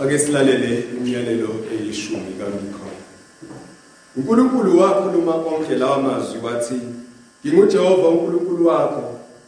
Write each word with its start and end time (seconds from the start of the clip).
ake 0.00 0.18
silalele 0.18 0.84
imiyalelo 0.96 1.48
eyishumi 1.72 2.32
kaMikha 2.38 2.90
uNkulunkulu 4.16 4.78
wakhuluma 4.78 5.32
konke 5.32 5.74
lawa 5.74 6.02
mazwi 6.02 6.40
wathi 6.42 6.80
ngingujehova 7.46 8.08
uNkulunkulu 8.08 8.66
wakho 8.66 9.02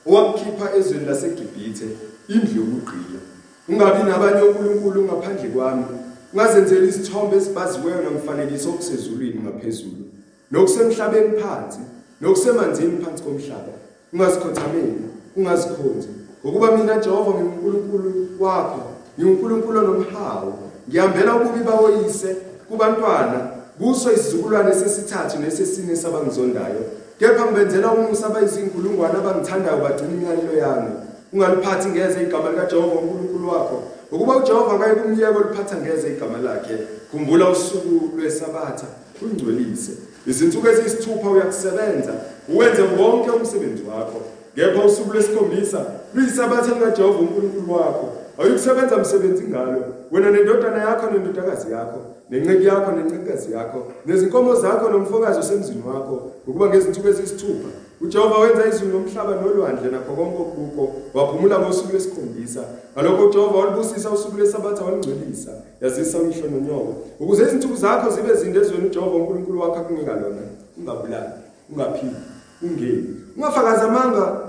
owakukhipha 0.07 0.77
ezweni 0.77 1.07
laseGibhithe 1.07 1.87
indlu 2.29 2.61
yokugqila. 2.61 3.21
Ungabi 3.69 4.03
nabanye 4.11 4.43
onkulunkulu 4.43 5.05
ngaphandle 5.05 5.49
kwami. 5.49 5.85
Ungazenzeli 6.33 6.89
isithombe 6.89 7.37
esibaziweyo 7.37 8.03
nomfanekiso 8.03 8.71
okusezulwini 8.71 9.41
ngaphezulu 9.41 10.05
nokusemhlabeni 10.51 11.39
phansi 11.41 11.81
nokusemanzini 12.21 13.05
phansi 13.05 13.23
komhlaba. 13.23 13.73
Ungazikhothameli 14.13 15.03
ungazikhonzi. 15.37 16.09
Ngokuba 16.45 16.77
mina 16.77 16.99
Jehova 16.99 17.31
nginguNkulunkulu 17.31 18.29
wakho 18.41 18.92
nginguNkulunkulu 19.23 19.79
onomhawu 19.79 20.53
ngihambela 20.89 21.37
ububi 21.37 21.65
bawoyise 21.65 22.37
kubantwana 22.69 23.41
kuso 23.79 24.13
isizukulwane 24.13 24.75
sesithathu 24.75 25.39
nesesine 25.39 25.97
sabangizondayo 25.97 26.83
kepha 27.19 27.47
ngibenzela 27.47 27.93
umusa 27.93 28.27
abayizinkulungwane 28.27 29.15
abangithandayo 29.19 29.77
bagcina 29.77 30.11
imiyalelo 30.11 30.59
yami. 30.59 30.91
Ungaliphathi 31.33 31.89
ngeze 31.89 32.23
igama 32.23 32.51
likaJehova 32.51 32.95
uNkulunkulu 33.01 33.49
wakho. 33.49 33.83
Ukuba 34.13 34.37
uJehova 34.37 34.79
ngeke 34.79 35.01
kumyeko 35.01 35.39
liphatha 35.39 35.77
ngeze 35.77 36.09
igama 36.09 36.39
lakhe. 36.39 36.77
Khumbula 37.11 37.51
usuku 37.51 38.17
lwesabatha 38.17 38.87
ungcwelise 39.23 39.93
izinsuku 40.27 40.69
eziyisithupha 40.69 41.31
uyakusebenza 41.31 42.13
uwenze 42.49 42.83
wonke 42.83 43.31
umsebenzi 43.31 43.83
wakho. 43.91 44.21
Kepha 44.55 44.85
usuku 44.85 45.13
lwesikhombisa 45.13 45.81
luyisabatha 46.15 46.75
likaJehova 46.75 47.19
uNkulunkulu 47.19 47.73
wakho. 47.73 48.22
Awuyikusebenza 48.39 48.99
msebenzi 48.99 49.45
ngalo 49.49 49.85
wena 50.11 50.31
nendodana 50.31 50.79
yakho 50.79 51.11
nendodakazi 51.11 51.73
yakho 51.73 52.01
nenceku 52.31 52.63
yakho 52.63 52.93
nencekukazi 52.93 53.53
yakho 53.53 53.93
nezinkomo 54.07 54.55
zakho 54.55 54.91
nomfokazi 54.91 55.39
osemzini 55.39 55.83
wakho 55.87 56.33
ukuba 56.47 56.67
ngezinsuku 56.67 57.09
eziyisithupha. 57.09 57.69
uJehova 58.01 58.39
wenza 58.39 58.67
izulu 58.67 58.99
nomhlaba 58.99 59.35
nolwandle 59.35 59.91
nakho 59.91 60.13
konke 60.17 60.43
okuko 60.43 60.93
waphumula 61.15 61.59
ngosuku 61.59 61.93
lwesikhombisa. 61.93 62.63
Ngalokho 62.95 63.27
uJehova 63.27 63.59
walibusisa 63.59 64.11
usuku 64.11 64.37
lwesabatha 64.39 64.85
walingcwelisa 64.85 65.51
yazisa 65.81 66.19
umhlo 66.19 66.51
nonyoko 66.51 66.95
ukuze 67.21 67.43
izinsuku 67.43 67.77
zakho 67.77 68.11
zibe 68.11 68.35
zinde 68.35 68.59
ezweni 68.61 68.87
uJehova 68.87 69.17
uNkulunkulu 69.17 69.61
wakho 69.61 69.77
akunika 69.77 70.13
lona 70.13 70.43
ungabulali 70.79 71.33
ungaphili 71.73 72.17
ungeni. 72.63 73.17
Ungafakaza 73.37 73.83
amanga 73.83 74.41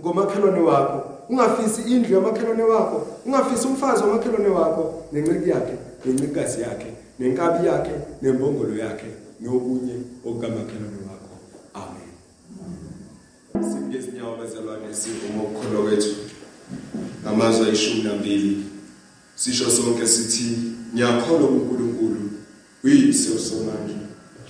ngomakhelwane 0.00 0.60
wakho. 0.60 1.00
Ungafisi 1.30 1.82
indlu 1.82 2.14
yamakhelwane 2.14 2.62
wakho 2.62 3.06
ungafisi 3.26 3.66
umfazi 3.66 4.02
wamakhelwane 4.02 4.48
wakho 4.48 5.04
nenceki 5.12 5.50
yakhe 5.50 5.76
nencekazi 6.04 6.60
yakhe 6.60 6.90
nenkabi 7.18 7.66
yakhe 7.66 7.94
nembongolo 8.22 8.76
yakhe 8.76 9.10
nokunye 9.40 9.94
okukamakhelwane 10.26 11.00
wakho. 11.08 11.34
Amen. 11.74 12.10
Sibike 13.72 13.98
izinyawo 13.98 14.36
bazalwane 14.36 14.94
sivumo 14.94 15.42
ukukholwa 15.42 15.82
kwethu. 15.82 16.14
Ngamazwi 17.22 17.66
ayishumi 17.66 18.02
nambili 18.02 18.64
sisho 19.34 19.70
sonke 19.70 20.06
sithi 20.06 20.58
ngiyakholwa 20.94 21.48
kuNkulunkulu 21.48 22.30
uyise 22.84 23.30
usomandla 23.30 24.00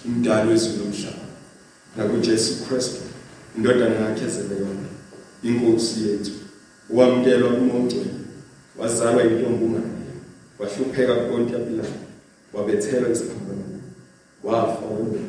umdali 0.06 0.48
wezulu 0.48 0.84
nomhlaba 0.84 1.24
nakuJesu 1.96 2.64
Kristu 2.64 3.00
indodana 3.56 3.94
yakhe 3.94 4.24
ezelelwe 4.24 4.86
inkosi 5.42 6.08
yethu. 6.08 6.39
Wamukelwa 6.94 7.50
kumongcwele 7.50 8.10
wazalwa 8.78 9.22
yintombi 9.22 9.64
ungane 9.64 9.90
wahlupheka 10.58 11.14
kuPontiya 11.14 11.58
Pilato 11.58 11.98
wabethelwa 12.52 13.10
isikhambano 13.10 13.64
wafa 14.44 14.86
umuntu 14.86 15.20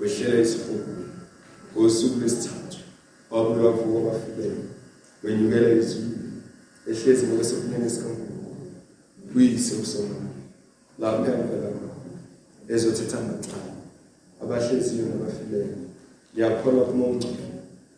wehlela 0.00 0.40
isifuba 0.40 0.84
ngosuku 1.72 2.20
lwesithathu 2.20 2.78
wabulwa 3.30 3.72
kuvuka 3.72 4.10
kwafikela 4.10 4.54
wenyukela 5.22 5.68
ezulwini 5.68 6.32
ehlezi 6.90 7.26
ngokwesokunene 7.26 7.90
sikaNkulunkulu 7.90 8.56
uyise 9.36 9.74
usomama 9.82 10.30
lapho 10.98 11.24
yavela 11.24 11.68
khona 11.76 12.18
ezothetha 12.68 13.20
macala 13.20 13.72
abahleziyo 14.42 15.04
nabafileyo 15.06 15.76
ngiyakholwa 16.32 16.84
kumongcwele 16.84 17.46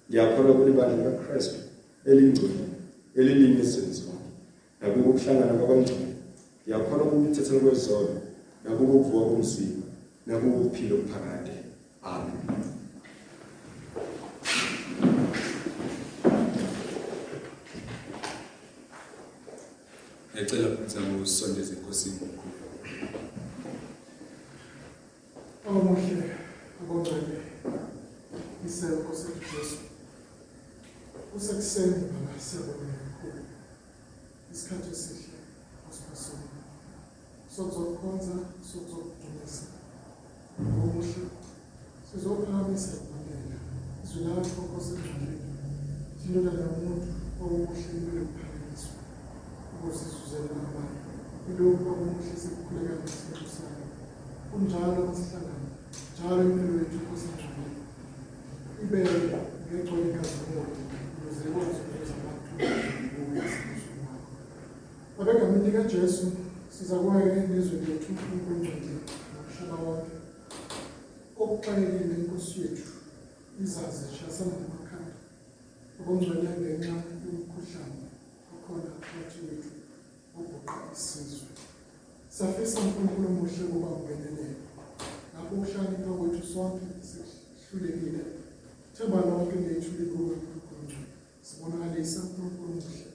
ngiyakholwa 0.08 0.54
kulibandla 0.54 0.96
likaKristu 0.96 1.58
elingcwele. 2.06 2.75
Elilinye 3.16 3.60
ezweni 3.64 3.92
zonke 3.98 4.30
nakuko 4.80 5.08
ukuhlangana 5.10 5.58
kwabangcwele 5.58 6.08
ngiyakholwa 6.62 7.04
ukubithethela 7.06 7.60
kwezono 7.60 8.20
nakuko 8.64 8.92
ukuvuka 8.92 9.26
komzimba. 9.30 9.86
Nakuko 10.26 10.56
ukuphila 10.58 10.94
okuphakade. 10.94 11.54
Amen. 12.02 12.40
Ngicela 20.32 20.68
ukuzama 20.74 21.22
usondeza 21.22 21.72
inkosini 21.74 22.18
omkhulu. 22.24 22.56
omuhle 25.68 26.24
abongcwele 26.80 27.38
isenko 28.66 29.10
seJesu 29.20 29.78
kusekuseni 31.30 31.96
baba 32.12 32.34
siyabonga 32.46 32.84
kakhulu 32.84 32.95
isikhathi 34.66 34.90
esihle 34.90 35.38
osiphasomo 35.88 36.48
sokuzokhonza 37.54 38.34
sokuzokudumisa 38.68 39.66
omuhle 40.58 41.24
sizophakamisa 42.08 42.94
impela 43.14 43.58
izwi 44.02 44.20
lakho 44.26 44.62
kosengcweleni 44.72 45.38
thindona 46.18 46.52
nomuntu 46.58 47.10
omuhle 47.42 47.80
impilo 47.96 48.22
kuphakanyiswa 48.30 48.98
ukuze 49.72 50.04
sizuzele 50.10 50.50
abantu 50.68 51.10
ilokhu 51.50 51.86
omuhle 51.92 52.32
sikukhuleka 52.42 52.94
ngesinto 53.00 53.46
sakho 53.56 53.86
kunjalo 54.48 55.00
masihlangana 55.08 55.68
njalo 56.12 56.40
impilo 56.48 56.74
yethu 56.80 56.98
kosengcweleni 57.08 57.82
ibeke 58.82 59.38
ngegcwele 59.66 60.06
ikazimulo 60.10 60.62
ukuze 61.14 61.42
ikwazi 61.48 61.80
ukwenza 61.82 62.14
abantu 62.18 62.48
ngokuyisinzo 63.12 63.90
wakho 64.02 65.20
abegameni 65.20 65.64
likajesu 65.66 66.26
siza 66.86 66.98
kuweke 66.98 67.40
ilizwe 67.44 67.76
lethu 67.86 68.12
unkulunkulu 68.12 68.98
nomhlaba 69.32 69.76
wonke 69.86 70.16
okuxakekile 71.42 72.14
inkosi 72.18 72.54
yethu 72.62 72.90
izazi 73.62 74.00
zishasana 74.08 74.54
namakhanda 74.62 75.14
okungcwele 75.98 76.48
ngenxa 76.58 76.96
yomkhuhlane 77.24 78.02
okhona 78.54 78.90
phakathi 79.02 79.38
wethu 79.46 79.72
obhuqa 80.38 80.76
isizwe 80.94 81.50
siyafisa 82.34 82.78
unkulunkulu 82.80 83.26
omuhle 83.30 83.62
ukuba 83.66 83.88
ungenelele 83.98 84.56
lapho 85.32 85.52
ukuhlakanipha 85.54 86.12
kwethu 86.18 86.42
sonke 86.52 86.86
sihlulekile 87.08 88.22
themba 88.94 89.18
lonke 89.28 89.56
lethu 89.66 89.90
likuwe 89.98 90.34
unkulunkulu 90.38 91.06
sibonakalisa 91.46 92.18
unkulunkulu 92.24 92.68
omuhle 92.72 93.06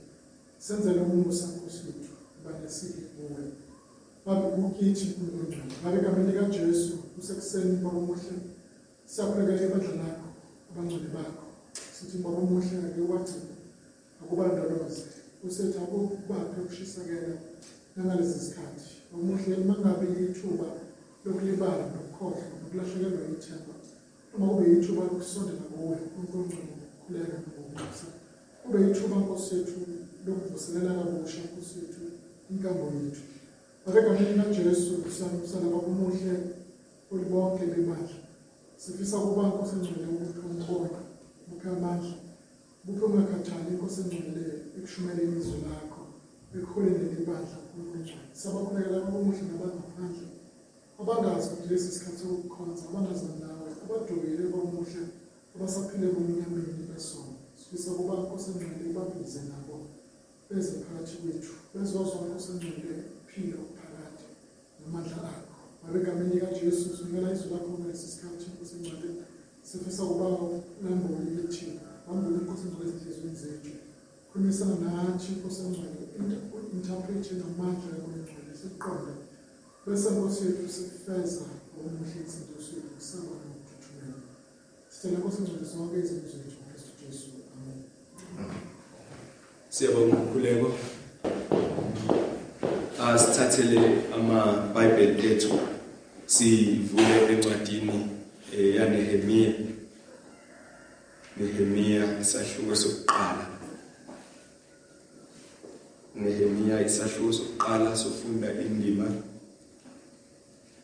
senzele 0.65 1.01
umusa 1.07 1.45
nkosi 1.53 1.81
wethu 1.87 2.10
kuwe 3.15 3.43
babe 4.25 4.47
kukithi 4.55 5.05
unkulunkulu 5.19 5.63
ngabe 5.81 5.97
egameni 5.99 6.31
likajesu 6.31 6.93
kusekuseni 7.13 7.75
baba 7.83 7.97
omuhle 7.97 8.35
siyakhulekela 9.11 9.65
ibandla 9.67 9.93
lakho 10.01 10.27
abangcwele 10.69 11.09
bakho. 11.15 11.45
Sithi 11.95 12.17
baba 12.23 12.37
omuhle 12.45 12.75
ake 12.87 13.01
wagcina 13.11 13.55
akubandoloze 14.21 15.03
usethi 15.45 15.77
akubaphe 15.83 16.57
ukushisakela 16.61 17.33
nangalezi 17.95 18.39
zikhathi 18.45 18.89
omuhle 19.13 19.53
uma 19.61 19.75
ngabe 19.81 20.05
ithuba 20.25 20.67
lokulibala 21.23 21.83
nokukhohlwa 21.93 22.43
nokulahlekelwa 22.61 23.21
ithemba 23.35 23.73
uma 24.35 24.45
kube 24.49 24.65
ithuba 24.75 25.01
lokusondela 25.09 25.63
kuwe 25.71 25.97
unkulunkulu 26.17 26.73
ukukhuleka 26.73 27.37
nokubusa. 27.43 28.07
Kube 28.61 28.77
ithuba 28.89 29.15
nkosi 29.21 29.55
yethu 29.55 29.79
lokuvuselela 30.25 30.91
kabusha 30.97 31.39
nkosi 31.47 31.73
yethu 31.79 32.00
inkambo 32.51 32.85
yethu. 32.95 33.23
Abegameni 33.87 34.37
kajesu 34.39 34.93
siyambusana 35.13 35.73
babumuhle 35.73 36.33
olibonke 37.11 37.65
bebandla 37.71 38.17
sifisa 38.81 39.15
ukuba 39.17 39.43
nkosi 39.47 39.73
engcwele 39.75 40.05
ukuthi 40.11 40.39
umbone 40.49 40.89
buphe 41.47 41.67
amandla 41.75 42.15
buphe 42.83 43.03
ungakhathali 43.05 43.69
inkosi 43.73 43.99
engcwele 44.01 44.45
ekushumeleni 44.77 45.35
izwi 45.39 45.57
lakho 45.65 46.01
ekuholeni 46.55 47.05
lebandla 47.13 47.57
unkulunkulu 47.63 48.21
siyabakhulekela 48.37 49.03
babomuhle 49.05 49.43
nabangaphandle. 49.49 50.27
Abangazi 51.01 51.47
ukuthi 51.49 51.69
lesi 51.69 51.89
sikhathi 51.95 52.19
sokukhonza 52.21 52.83
abangazani 52.89 53.37
nawe 53.43 53.69
abadukile 53.83 54.43
babomuhle 54.53 55.01
abasaphile 55.55 56.07
kumnyameni 56.15 56.83
besono 56.89 57.33
sifisa 57.59 57.87
ukuba 57.91 58.13
nkosi 58.21 58.47
engcwele 58.51 58.89
babize 58.97 59.41
nabo. 59.49 59.70
Beze 60.51 60.71
phakathi 60.83 61.15
kwethu 61.21 61.53
bezozwa 61.73 62.21
inkosi 62.25 62.51
engcwele 62.51 63.03
phila 63.29 63.57
phakathi 63.77 64.25
namandla 64.79 65.17
akho 65.29 65.55
ngabe 65.81 65.97
egameni 65.99 66.33
likajesu 66.33 66.97
sinikela 66.97 67.33
izwi 67.33 67.49
lakho 67.53 67.69
kulesi 67.77 68.07
sikhathi 68.11 68.45
inkosi 68.49 68.73
engcwele 68.75 69.09
sifisa 69.67 70.03
ukuba 70.03 70.27
nemboni 70.81 71.31
yethi 71.37 71.65
wambule 72.07 72.37
inkosi 72.39 72.63
engcwele 72.67 72.91
ezinhliziyweni 72.91 73.39
zethu 73.41 73.73
khulumisana 74.29 74.75
nathi 74.83 75.27
inkosi 75.33 75.61
engcwele 75.65 76.03
interprete 76.75 77.31
namandla 77.41 77.87
yakho 77.93 78.09
engcwele 78.17 78.53
sikuqonde 78.59 79.13
bese 79.85 80.07
nkosi 80.13 80.41
yethu 80.47 80.67
sifeza 80.75 81.45
omuhle 81.77 82.17
izinto 82.25 82.57
zethu 82.65 82.89
kusaba 82.95 83.33
nokuthuthumela 83.41 84.19
sicela 84.91 85.15
inkosi 85.17 85.37
engcwele 85.41 85.65
zonke 85.71 85.95
izinto 86.03 86.27
zethu 86.33 86.57
uKristu 86.61 86.91
Jesu 87.01 87.29
amen 87.53 87.79
Siyabonga 89.71 90.17
ukhuleko. 90.17 90.69
Asithathele 93.07 93.79
ama-Bible 94.15 95.31
ethu 95.31 95.59
sivule 96.25 97.15
encwadini 97.33 98.07
eh, 98.57 98.75
yaNehemia. 98.75 99.53
Nehemia 101.37 102.19
isahluko 102.21 102.75
sokuqala. 102.75 103.45
Nehemia 106.15 106.81
isahluko 106.85 107.33
sokuqala 107.33 107.95
sofunda 107.97 108.51
indima 108.53 109.07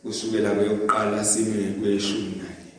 kusukela 0.02 0.50
kweyokuqala 0.54 1.24
sime 1.24 1.72
kweshumi 1.80 2.32
nanye. 2.40 2.72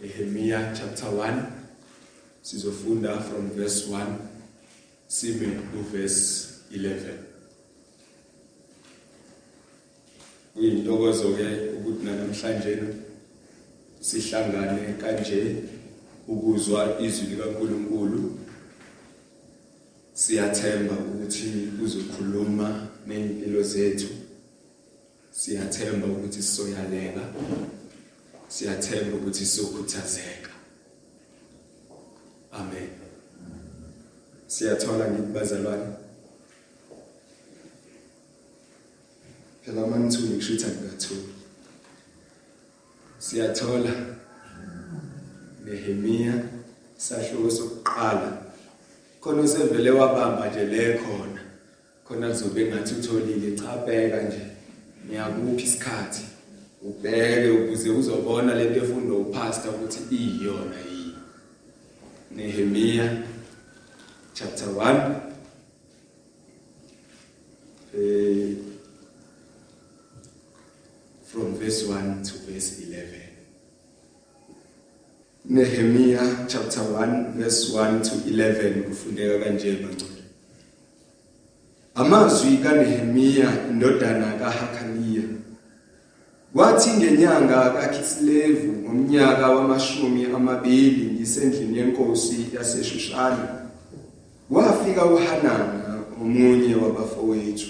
Nehemia 0.00 0.72
chapter 0.78 1.08
1 1.08 1.63
sizofunda 2.44 3.20
from 3.20 3.50
verse 3.50 3.88
1 3.90 4.06
sime 5.08 5.48
ku 5.72 5.80
verse 5.92 6.48
11 6.70 6.98
Kuyintokozo 10.54 11.32
ke 11.36 11.48
ukuthi 11.76 12.04
namhlanje 12.04 12.78
sihlangane 14.00 14.94
kanje 15.00 15.56
ukuzwa 16.28 17.00
izwi 17.00 17.26
likaNkuluNkulu. 17.26 18.38
Siyathemba 20.14 20.94
ukuthi 20.94 21.72
uzokhuluma 21.84 22.88
nezimpilo 23.06 23.62
zethu. 23.62 24.08
Siyathemba 25.30 26.06
ukuthi 26.06 26.42
sizoyaleka. 26.42 27.22
Siyathemba 28.48 29.16
ukuthi 29.16 29.46
sizokhuthazeka 29.46 30.53
amen. 32.54 32.88
Siyathola 34.46 35.10
ngibazalwane 35.10 35.86
phela 39.62 39.86
manithuli 39.86 40.28
ngishuthi 40.28 40.64
angikathuli 40.64 41.34
siyathola. 43.18 43.94
Nehemia 45.64 46.34
sahluko 46.96 47.50
sokuqala. 47.50 48.30
Khona 49.20 49.42
usevele 49.42 49.90
wabamba 49.90 50.48
nje 50.48 50.64
le 50.64 50.98
khona. 50.98 51.40
Khona 52.04 52.28
kuzobe 52.28 52.66
ngathi 52.66 52.94
utholile 52.94 53.56
cha 53.58 53.76
bheka 53.86 54.22
nje. 54.22 54.46
Ngiyakuphi 55.06 55.64
isikhathi? 55.64 56.24
Ubheke 56.82 57.50
ukuze 57.50 57.90
uzobona 57.90 58.54
lento 58.54 58.80
efundwa 58.80 59.18
upastor 59.18 59.74
ukuthi 59.74 60.00
iyona 60.16 60.76
yini. 60.76 60.93
Nehemia 62.36 63.22
chapter 64.34 64.68
1 64.68 65.20
eh 67.94 68.54
from 71.24 71.54
verse 71.58 71.86
1 71.86 72.22
to 72.22 72.34
verse 72.50 72.82
11 72.82 73.20
Nehemia 75.50 76.46
chapter 76.48 76.82
1 76.82 77.38
verse 77.38 77.72
1 77.72 78.02
to 78.02 78.14
11 78.30 78.82
kufundeka 78.82 79.38
kanje 79.44 79.72
bangcwele 79.72 80.22
Amazwi 81.94 82.56
kaNehemia 82.56 83.68
indodana 83.70 84.32
kaHakaliya 84.38 85.22
Kwathi 86.54 86.90
ngenyanga 86.90 87.70
kaKislevu 87.70 88.72
ngomnyaka 88.72 89.50
wamashumi 89.50 90.24
amabili 90.24 91.12
ngisendlini 91.12 91.78
yenkosi 91.78 92.46
yaseShushani 92.54 93.42
wafika 94.50 95.04
uHanana 95.06 96.04
omunye 96.22 96.74
wabafowethu. 96.74 97.66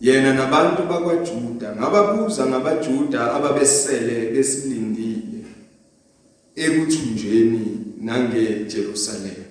Yena 0.00 0.34
nabantu 0.34 0.82
bakwaJuda 0.82 1.76
ngababuza 1.76 2.46
ngabaJuda 2.46 3.34
ababesele 3.34 4.30
besilindile 4.30 5.44
ekuthunjweni 6.56 7.78
nangeJerusalema 8.00 9.44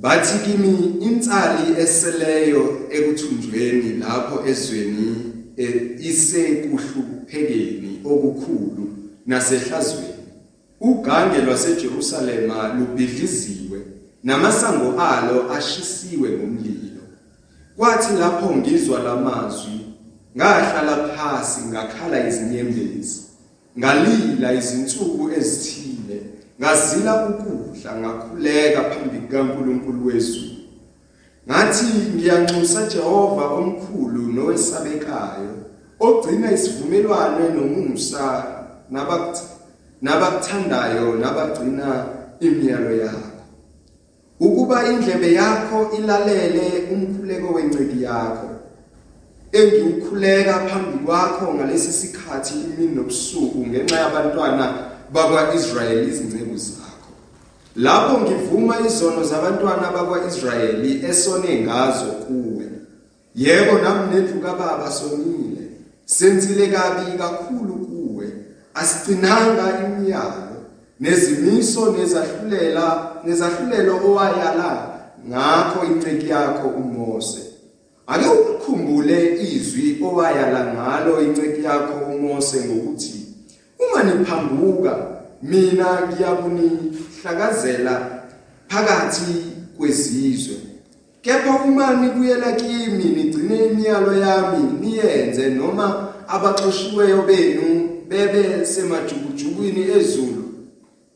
bathi 0.00 0.38
kimi 0.44 0.74
insali 1.00 1.80
eseleyo 1.82 2.80
ekuthunjweni 2.90 3.92
lapho 3.92 4.48
ezweni 4.48 5.31
isekuhluphekeni 5.98 8.00
okukhulu 8.04 8.88
nasehlazweni. 9.26 10.08
Ugange 10.80 11.38
lwaseJerusalema 11.38 12.74
lubhidliziwe 12.74 13.80
namasango 14.24 15.00
alo 15.00 15.52
ashisiwe 15.52 16.30
ngomlilo. 16.30 17.02
Kwathi 17.76 18.12
lapho 18.12 18.56
ngizwa 18.56 19.00
lamazwi 19.00 19.80
ngahlala 20.36 21.08
phansi 21.08 21.60
ngakhala 21.60 22.28
izinyembezi 22.28 23.22
ngalila 23.78 24.52
izinsuku 24.52 25.30
ezithile 25.38 26.22
ngazila 26.60 27.28
ukudla 27.28 28.00
ngakhuleka 28.00 28.82
phambi 28.82 29.18
kaNkuluNkulu 29.30 30.06
wezulu 30.06 30.51
ngathi 31.48 31.86
ngiyanxusa 32.14 32.86
Jehova 32.86 33.44
omkhulu 33.58 34.22
nowesabekayo 34.32 35.52
ogcina 36.00 36.52
isivumelwano 36.52 37.48
nomusa 37.54 38.44
nabakuthi 38.90 39.52
nabakuthandayo 40.02 41.14
nabagcina 41.14 42.06
imiyalo 42.40 42.96
yakho. 42.96 43.32
Ukuba 44.40 44.86
indlebe 44.90 45.32
yakho 45.32 45.90
ilalele 45.98 46.90
umkhuleko 46.92 47.54
wenceki 47.54 48.02
yakho 48.02 48.48
engiukhuleka 49.52 50.54
phambi 50.68 50.98
kwakho 51.04 51.54
ngalesi 51.54 51.92
sikhathi 51.92 52.54
imini 52.54 52.94
nobusuku 52.94 53.66
ngenxa 53.66 53.96
yabantwana 53.96 54.74
bakwaIsrayeli 55.12 56.08
izinceku 56.10 56.56
zakho. 56.56 56.81
Lapho 57.76 58.20
ngivuma 58.20 58.80
izono 58.86 59.24
zabantwana 59.24 59.90
bakwaIsrayeli 59.90 61.06
esone 61.06 61.60
ngazo 61.60 62.04
kuwe. 62.04 62.68
Yebo 63.34 63.78
nami 63.78 64.14
nendlu 64.14 64.40
kababa 64.40 64.90
sonile. 64.90 65.68
Senzile 66.04 66.66
kabi 66.66 67.18
kakhulu 67.18 67.74
kuwe. 67.74 68.32
Asigcinanga 68.74 69.64
imiyalo. 69.86 70.56
Nezimiso 71.00 71.92
nezahlulela 71.92 73.12
nezahlulelo 73.24 74.00
owayala. 74.06 74.88
Ngakho 75.28 75.86
inceki 75.86 76.28
yakho 76.28 76.68
uMose. 76.68 77.40
Ake 78.06 78.26
ukukhumbule 78.28 79.42
izwi 79.42 79.98
owayala 80.04 80.74
ngalo 80.74 81.22
inceki 81.22 81.64
yakho 81.64 81.94
uMose 82.14 82.60
ngokuthi 82.60 83.22
uma 83.78 84.02
niphambuka 84.02 84.96
mina 85.42 86.08
ngiyakunihlakazela 87.22 88.22
phakathi 88.68 89.44
kwezizwe. 89.76 90.56
Kepha 91.22 91.64
uma 91.64 91.94
nibuyela 91.94 92.52
kimi 92.52 93.04
nigcine 93.04 93.66
imiyalo 93.66 94.12
yami 94.18 94.80
niyenze 94.80 95.50
noma 95.50 96.08
abaxoshiweyo 96.28 97.22
benu 97.22 97.90
bebe 98.08 98.66
semajukujukwini 98.66 99.90
ezulu 99.90 100.44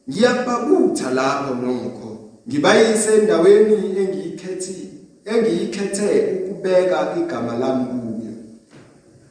ngiyababutha 0.09 1.11
lapho 1.11 1.55
nokho. 1.55 2.19
Ngibayise 2.49 3.15
endaweni 3.15 3.99
engiyikhethi 3.99 4.89
engiyikhethe 5.25 6.41
ukubeka 6.51 7.17
igama 7.19 7.57
lami 7.59 7.85
kuyo. 7.85 8.35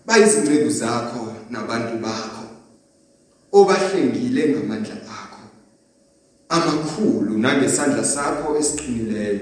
Bayizinceku 0.05 0.69
zakho 0.69 1.33
nabantu 1.49 1.97
bakho 2.03 2.45
obahlengile 3.51 4.49
ngamandla 4.49 5.04
amakhulu 6.49 7.37
nangesandla 7.37 8.03
sakho 8.03 8.57
esiqinileyo 8.59 9.39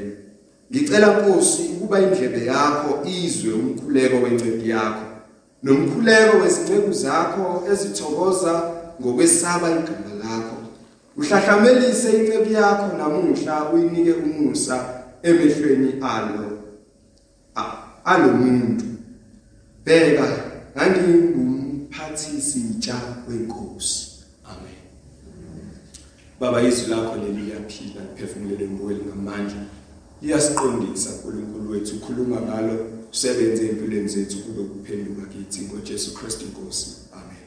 ngicela 0.71 1.07
Nkosi 1.19 1.61
ukuba 1.73 2.01
indlebe 2.01 2.45
yakho 2.45 2.91
izwe 3.05 3.53
umkhuleko 3.53 4.15
wencedi 4.23 4.69
yakho 4.69 5.05
nomkhuleko 5.63 6.37
wezinceku 6.37 6.91
zakho 6.93 7.63
ezithokoza 7.71 8.53
ngokwesaba 9.01 9.67
igama 9.71 10.13
lakho. 10.23 10.57
Uhlahlamelise 11.17 12.09
incebo 12.17 12.49
yakho 12.59 12.97
namuhla 12.97 13.69
uyinike 13.71 14.13
umusa 14.13 14.75
emehlweni 15.23 15.89
alo 16.01 16.45
alomuntu 18.05 18.85
bheka 19.85 20.27
ngangingumphathisi 20.75 22.59
ntsha 22.59 22.97
wenkosi. 23.27 23.72
Baba 26.43 26.61
izwi 26.61 26.89
lakho 26.89 27.15
leli 27.15 27.41
liyaphila 27.41 28.01
liphefumulele 28.01 28.63
emoyeni 28.63 29.05
ngamandla 29.05 29.65
liyasiqondisa 30.21 31.09
uNkulunkulu 31.09 31.71
wethu 31.71 31.95
ukhuluma 31.95 32.41
ngalo 32.41 32.87
usebenze 33.11 33.67
empilweni 33.69 34.07
zethu 34.07 34.37
kube 34.37 34.63
kuphenduka 34.63 35.27
kithi. 35.27 35.61
ngoJesu 35.61 36.13
Kristu 36.13 36.45
inkosi. 36.45 36.87
Amen. 37.13 37.45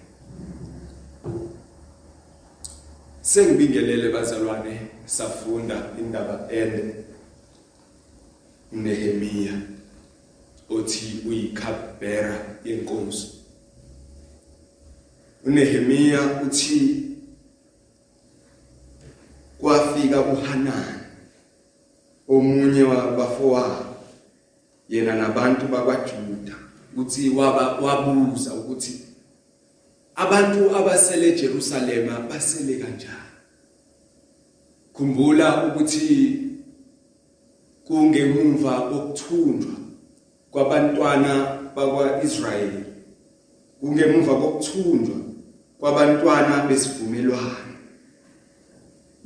Sengibingelele 3.20 4.12
bazalwane 4.12 4.80
safunda 5.04 5.90
indaba 5.98 6.48
ende 6.52 6.94
Nehemia 8.72 9.62
othi 10.70 11.22
uyikhabhera 11.28 12.56
yenkosi. 12.64 13.32
uNehemia 15.44 16.42
uthi 16.46 17.05
kwafika 19.96 20.20
uHanani 20.20 21.00
omunye 22.28 22.82
wabafowabo 22.82 23.96
yena 24.88 25.14
nabantu 25.14 25.66
bakwaJuda 25.68 26.54
uthi 26.96 27.30
wabuza 27.82 28.54
ukuthi 28.54 29.00
abantu 30.14 30.76
abasele 30.76 31.28
eJerusalema 31.28 32.20
basele 32.20 32.74
kanjani? 32.78 33.32
Khumbula 34.92 35.64
ukuthi 35.66 36.40
kungemumva 37.84 38.80
kokuthunjwa 38.80 39.74
kwabantwana 40.50 41.58
bakwaIsrayeli 41.76 42.84
kungemumva 43.80 44.34
kokuthunjwa 44.34 45.16
kwabantwana 45.78 46.66
besivumelwano. 46.68 47.75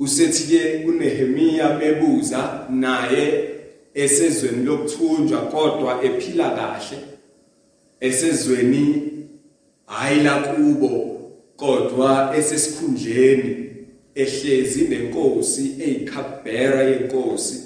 Usethi 0.01 0.43
ke 0.43 0.83
uNehemia 0.87 1.69
bebuza 1.69 2.65
naye 2.69 3.49
esezweni 3.93 4.65
lokuthunjwa 4.65 5.41
kodwa 5.41 6.03
ephila 6.03 6.49
kahle 6.49 6.97
esezweni 7.99 9.11
hayi 9.85 10.23
la 10.23 10.35
kubo 10.35 11.21
kodwa 11.55 12.33
esesikhundleni 12.37 13.69
ehlezi 14.15 14.87
nenkosi 14.87 15.75
eyikhabhera 15.79 16.83
yenkosi. 16.83 17.63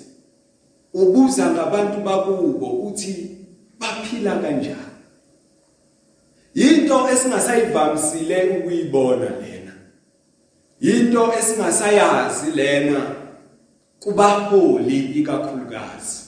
Ubuza 0.93 1.51
ngabantu 1.51 2.01
bakubo 2.01 2.67
uthi 2.67 3.37
baphila 3.79 4.35
kanjani? 4.35 4.95
Into 6.53 7.09
esingasayivamisile 7.09 8.43
ukuyibona 8.43 9.25
lena 9.25 9.54
into 10.81 11.33
esingasayazi 11.39 12.51
lena 12.51 13.15
kubaholi 13.99 14.99
ikakhulukazi. 14.99 16.25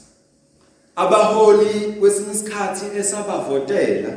Abaholi 0.96 1.96
kwesinye 2.00 2.32
isikhathi 2.32 2.86
esabavotela 3.00 4.10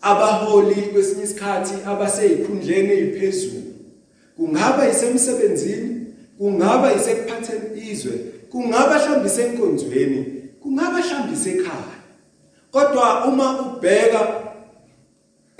abaholi 0.00 0.74
kwesinye 0.74 1.24
isikhathi 1.24 1.74
abaseyikhundleni 1.86 2.92
eziphezulu 2.92 3.62
kungaba 4.36 4.88
isemsebenzini 4.88 6.06
kungaba 6.38 6.94
isekuphatheni 6.94 7.90
izwe 7.90 8.12
kungaba 8.50 8.98
mhlawumbe 8.98 9.26
isenkonzweni 9.28 10.24
kungaba 10.62 10.98
mhlawumbe 10.98 11.32
isekhaya. 11.32 11.96
Kodwa 12.70 13.24
uma 13.24 13.60
ubheka 13.60 14.39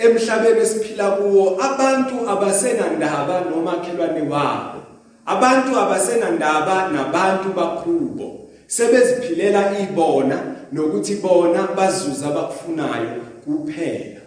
emhlabeni 0.05 0.59
esiphila 0.59 1.11
kuwo 1.11 1.57
abantu 1.61 2.29
abasenandaba 2.29 3.41
nomakhelwane 3.49 4.21
wabo. 4.29 4.79
Abantu 5.25 5.79
abasenandaba 5.79 6.89
nabantu 6.93 7.49
bakhubo 7.53 8.27
sebeziphilela 8.67 9.79
ibona 9.79 10.37
nokuthi 10.71 11.15
bona 11.15 11.67
bazuza 11.77 12.27
abakufunayo 12.27 13.21
kuphela. 13.43 14.21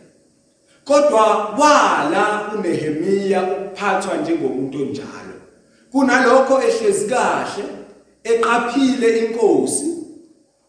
Kodwa 0.85 1.57
wala 1.59 2.52
uNehemia 2.54 3.43
ukuphathwa 3.43 4.16
njengomuntu 4.16 4.83
onjalo 4.83 5.35
kunalokho 5.93 6.62
ehlezi 6.62 7.07
kahle 7.07 7.64
eqaphile 8.25 9.19
inkosi 9.19 9.95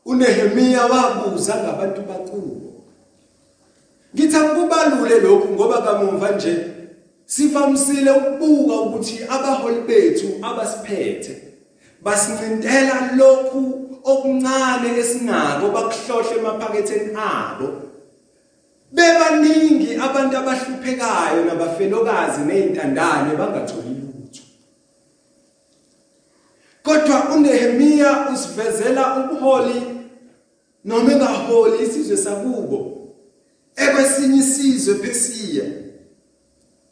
uNehemia 0.06 0.86
wabuza 0.86 1.56
ngabantu 1.56 2.02
bakubo 2.02 2.65
ngithi 4.16 4.36
akubalule 4.38 5.20
lokhu 5.20 5.54
ngoba 5.54 5.82
kamumva 5.82 6.32
nje 6.32 6.66
sivamisile 7.26 8.12
ukubuka 8.12 8.76
ukuthi 8.76 9.20
abaholi 9.30 9.82
bethu 9.82 10.28
abasiphethe 10.42 11.42
basincintela 12.02 13.12
lokhu 13.16 13.90
okuncane 14.04 15.00
esinako 15.00 15.66
bakuhlohle 15.76 16.36
emaphaketheni 16.40 17.12
abo. 17.18 17.68
Bebaningi 18.92 19.96
abantu 19.96 20.38
abahluphekayo 20.38 21.46
nabafelokazi 21.46 22.42
nezintandane 22.42 23.36
bangatholi 23.36 23.94
lutho. 24.00 24.44
Kodwa 26.84 27.36
uNehemia 27.36 28.30
usivezela 28.34 29.04
ubuholi 29.18 29.82
noma 30.86 31.12
engaholi 31.12 31.84
isizwe 31.84 32.18
sakubo. 32.18 32.95
Ekwesinye 33.96 34.40
isizwe 34.40 34.96
phesiya 34.96 35.66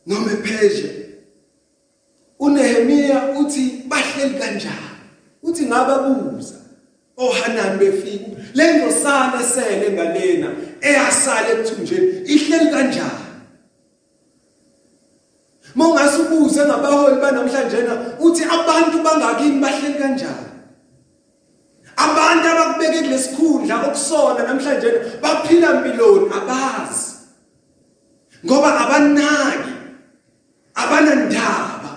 noma 0.05 0.31
ePersia 0.31 0.89
uNehemia 2.39 3.29
uthi 3.39 3.83
bahleli 3.88 4.39
kanjani? 4.39 4.93
Uthi 5.43 5.65
ngababuza. 5.65 6.55
Ohanani 7.17 7.77
befika 7.77 8.25
le 8.53 8.77
ndosana 8.77 9.41
esele 9.41 9.91
ngalena 9.91 10.48
eyasala 10.81 11.50
ekuthunjeni 11.50 12.07
ihleli 12.25 12.72
kanjani? 12.72 13.24
Mongasubuze 15.75 16.65
ngabaholi 16.65 17.22
banamhlanje 17.22 17.81
na 17.81 17.95
uthi 18.19 18.43
abantu 18.43 19.03
bangakini 19.03 19.60
bahleli 19.60 20.00
kanjani? 20.00 20.52
Abantu 21.98 22.48
abakubeke 22.48 23.02
kulesikhundla 23.02 23.76
okusona 23.88 24.44
namhlanje 24.44 24.90
baphila 25.22 25.68
impiloni 25.76 26.28
abazi. 26.34 27.14
Ngoba 28.46 28.80
abanaki 28.80 29.74
abanandaba. 30.76 31.92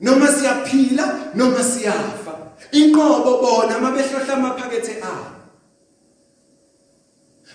Noma 0.00 0.26
siyaphila 0.26 1.04
noma 1.34 1.62
siyafa. 1.62 2.32
Inqobo 2.72 3.38
bona 3.42 3.78
mabehlohla 3.78 4.34
amaphakethe 4.34 5.02
abo. 5.02 5.34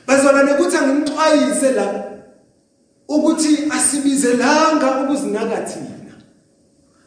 Bazona 0.08 0.44
nokuthi 0.44 0.78
angimxwayise 0.78 1.72
la 1.72 1.86
ukuthi 3.08 3.70
asibizelanga 3.72 5.02
ukuzinaka 5.02 5.62
thina. 5.66 6.14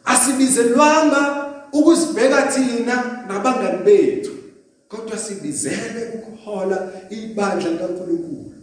Asibizelwanga 0.05 1.21
ukuzibheka 1.73 2.41
thina 2.51 3.25
nabangani 3.27 3.83
bethu. 3.85 4.42
Kodwa 4.93 5.17
sibizele 5.17 6.01
ukuhola 6.15 6.91
ibandla 7.09 7.77
kaNkulunkulu. 7.77 8.53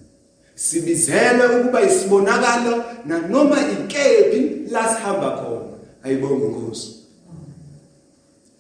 Sibizele 0.54 1.46
ukuba 1.46 1.82
isibonakalo 1.82 2.84
nanoma 3.06 3.56
ikephi 3.72 4.70
la 4.70 4.94
sihamba 4.94 5.30
khona. 5.36 5.76
Ayibonge 6.02 6.46
inkosi 6.46 7.00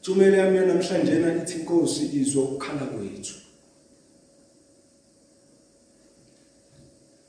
Thumela 0.02 0.36
yami 0.36 0.58
namhlanje 0.58 1.12
ithi 1.42 1.58
inkosi 1.58 2.10
izwa 2.20 2.44
ukukhala 2.44 2.86
kwethu. 2.86 3.34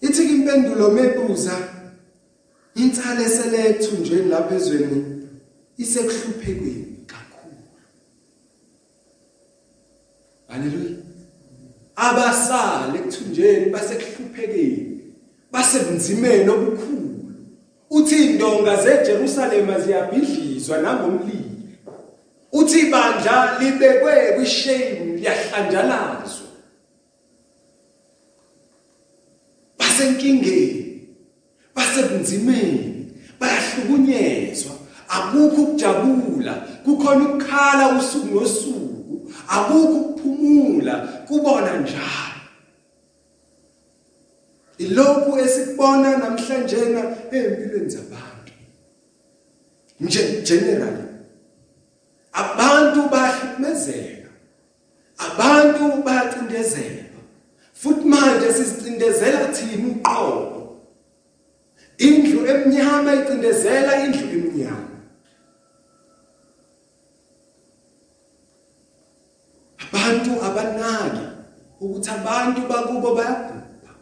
Ithi 0.01 0.23
impendulo 0.23 0.91
mebuza 0.91 1.55
insale 2.75 3.29
selethunjweni 3.29 4.29
lapha 4.29 4.55
ezweni 4.55 5.27
isekuhluphekweni 5.77 7.05
kakhulu 7.07 7.57
Haleluya 10.51 10.97
Abasale 11.95 12.99
ekuthunjeni 12.99 13.65
basekuhluphekeni 13.73 15.01
basebunzimeni 15.51 16.49
obukhulu 16.49 17.11
uthi 17.89 18.15
indonga 18.25 18.75
zeJerusalema 18.83 19.79
ziyabhidlizwa 19.79 20.77
nangomlilo 20.77 21.51
uthi 22.51 22.79
ibandla 22.79 23.59
libekwe 23.59 24.13
kwishame 24.35 25.05
liyahlanjalazwa 25.17 26.47
basenkingeni 29.79 31.01
basebunzimeni 31.75 33.11
bayahlukunyezwa 33.39 34.73
akukho 35.09 35.61
ukujabula 35.61 36.53
kukhona 36.83 37.23
ukukhala 37.25 37.99
usuku 37.99 38.35
nosuku 38.35 38.80
akukho 39.55 39.97
ukuphumula 39.99 40.95
kubona 41.27 41.77
njalo. 41.77 42.41
Ilokhu 44.77 45.39
esikubona 45.39 46.17
namhlanje 46.17 46.85
na 46.93 47.01
empilweni 47.31 47.89
zabantu. 47.89 48.53
Nje 49.99 50.41
generally 50.41 51.03
abantu 52.33 53.09
bahlukumezeka 53.09 54.29
abantu 55.17 56.03
bayacindezela 56.05 57.19
futhi 57.73 58.07
manje 58.07 58.53
sizicindezela 58.53 59.47
thina 59.47 59.87
uqobo. 59.87 60.61
Indlu 61.97 62.47
emnyama 62.47 63.15
icindezela 63.15 63.91
indlu 64.05 64.27
emnyama 64.37 64.91
abantu 69.85 70.31
abanaki 70.45 71.25
ukuthi 72.01 72.09
abantu 72.09 72.61
bakubo 72.67 73.15
bayagubha. 73.15 73.93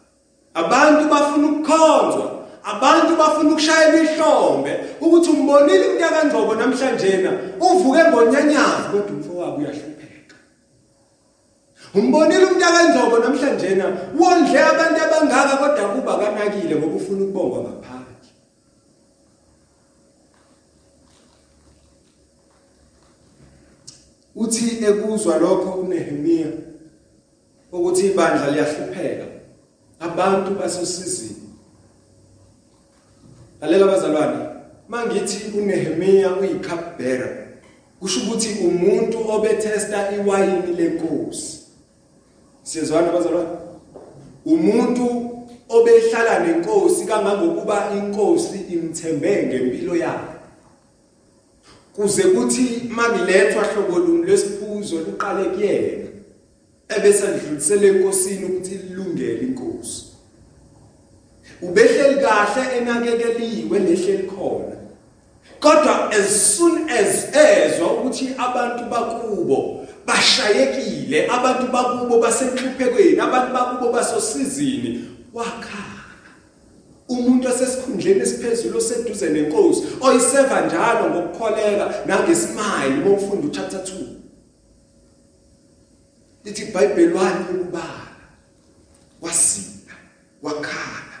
Abantu 0.54 1.08
bafuna 1.10 1.46
ukukhonzwa. 1.48 2.46
Abantu 2.64 3.16
bafuna 3.16 3.50
ukushayela 3.50 4.02
ihlombe 4.02 4.72
ukuthi 5.00 5.30
umbonile 5.30 5.84
umuntu 5.86 6.02
yakangcobo 6.02 6.54
namhlanje 6.54 7.16
na 7.22 7.30
uvuke 7.60 8.04
ngonyanyavu 8.04 8.88
kodwa 8.92 9.16
umfowabo 9.16 9.56
uyahlupheka. 9.56 10.36
Umbonile 11.94 12.44
umuntu 12.44 12.60
yakangcobo 12.60 13.18
namhlanje 13.18 13.74
na 13.74 13.86
wondle 14.18 14.60
abantu 14.60 14.98
abangaka 15.04 15.56
kodwa 15.56 15.88
kuba 15.88 16.18
kanakile 16.18 16.76
ngoba 16.76 16.96
ufuna 16.96 17.22
ukubongwa 17.24 17.60
ngaphandle. 17.60 18.28
Uthi 24.36 24.84
ekuzwa 24.84 25.38
lokho 25.38 25.70
uNehemia 25.80 26.69
ukuthi 27.72 28.06
ibandla 28.06 28.50
liyahlupheka. 28.50 29.26
Abantu 30.00 30.50
basosizini 30.50 31.50
lalela 33.60 33.86
bazalwane 33.86 34.46
mangithi 34.88 35.58
uNehemia 35.58 36.36
uyicupbearer 36.36 37.46
kusho 38.00 38.20
ukuthi 38.20 38.48
umuntu 38.64 39.30
obethesta 39.30 40.12
iwayini 40.12 40.76
lenkosi. 40.76 41.60
Siyezwana 42.62 43.12
bazalwane? 43.12 43.48
Umuntu 44.44 45.30
obehlala 45.68 46.38
nenkosi 46.38 47.04
kangangokuba 47.04 47.90
inkosi 47.96 48.58
imthembe 48.58 49.46
ngempilo 49.46 49.96
yakhe. 49.96 50.36
Kuze 51.96 52.22
kuthi 52.22 52.82
makilethwa 52.88 53.64
hlobo 53.64 53.98
luni 53.98 54.26
lesiphuzo 54.26 54.96
liqale 54.96 55.44
kuyena. 55.44 55.99
Ebese 56.96 57.26
lidlulisele 57.26 57.88
enkosini 57.88 58.44
ukuthi 58.44 58.74
lilungele 58.74 59.40
inkosi. 59.40 60.04
Ubehleli 61.62 62.20
kahle 62.20 62.76
enakekeliwe 62.78 63.78
lehleli 63.78 64.22
khona. 64.22 64.76
Kodwa 65.60 66.10
as 66.12 66.56
soon 66.56 66.90
as 66.90 67.26
ezwa 67.34 67.92
ukuthi 67.92 68.34
abantu 68.38 68.84
bakubo 68.84 69.86
bashayekile 70.06 71.26
abantu 71.26 71.72
bakubo 71.72 72.18
basenhluphekweni 72.18 73.20
abantu 73.20 73.52
bakubo 73.52 73.92
basosizini 73.92 75.04
wakhala 75.34 76.00
umuntu 77.08 77.48
osesikhundleni 77.48 78.20
esiphezulu 78.20 78.78
oseduze 78.78 79.28
nenkosi 79.30 79.82
oyiseva 80.00 80.60
njalo 80.60 81.10
ngokukholeka 81.10 81.94
nangesimile 82.06 82.96
uma 83.04 83.10
ufunda 83.16 83.46
uchapter 83.46 83.80
2 83.80 84.19
lithi 86.50 86.62
iBhayibheli 86.62 87.14
wani 87.14 87.44
ukubala 87.50 88.06
wasina 89.22 89.94
wakhala. 90.42 91.16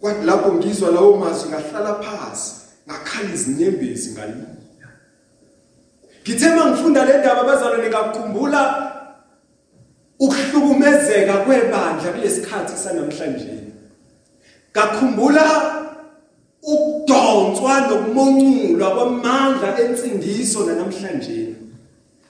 Kwathi 0.00 0.26
lapho 0.26 0.52
ngizwa 0.52 0.90
lawo 0.90 1.16
mazwi 1.16 1.48
ngahlala 1.48 1.94
phansi 1.94 2.52
ngakhala 2.88 3.34
izinyembezi 3.34 4.10
ngalila 4.10 4.46
ngithe 6.22 6.48
mangifunda 6.48 7.04
le 7.04 7.18
ndaba 7.18 7.44
bazalwane 7.44 7.88
ngakukhumbula 7.88 8.92
ukuhlukumezeka 10.18 11.36
kwebandla 11.36 12.12
kulesikhathi 12.12 12.76
sanamhlanje. 12.76 13.58
Ngakhumbula 14.72 15.44
ukudonswa 16.62 17.80
nokumonculwa 17.80 18.90
kwamandla 18.90 19.78
ensindiso 19.80 20.66
namhlanje 20.66 21.53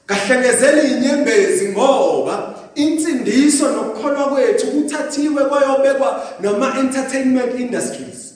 kahlengezela 0.06 0.82
inyembezi 0.82 1.68
ngoba 1.68 2.54
insindiso 2.74 3.70
nokukholwa 3.70 4.28
kwethu 4.28 4.66
kuthathiwe 4.66 5.44
kwayobekwa 5.44 6.24
nama 6.40 6.78
entertainment 6.78 7.60
industries. 7.60 8.34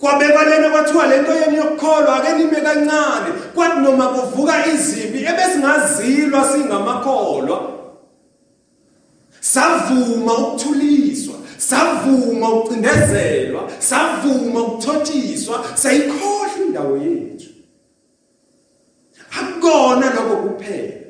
Kwabekwa 0.00 0.44
lena 0.44 0.70
kwathiwa 0.70 1.06
lento 1.06 1.32
yeni 1.34 1.56
yokukholwa 1.56 2.16
ake 2.16 2.32
nime 2.38 2.60
kancane 2.60 3.32
kwathi 3.54 3.80
noma 3.80 4.06
kuvuka 4.08 4.66
izimpi 4.66 5.18
ebesingazilwa 5.18 6.44
singamakholwa 6.52 7.70
savuma 9.40 10.38
ukuthuliswa 10.38 11.34
savuma 11.58 12.52
ukucindezelwa 12.52 13.70
savuma 13.78 14.60
ukuthotshiswa 14.62 15.64
sayikhohle 15.74 16.64
indawo 16.66 16.96
yethu. 16.96 17.49
Akukona 19.38 20.06
lokho 20.14 20.36
kuphela. 20.36 21.00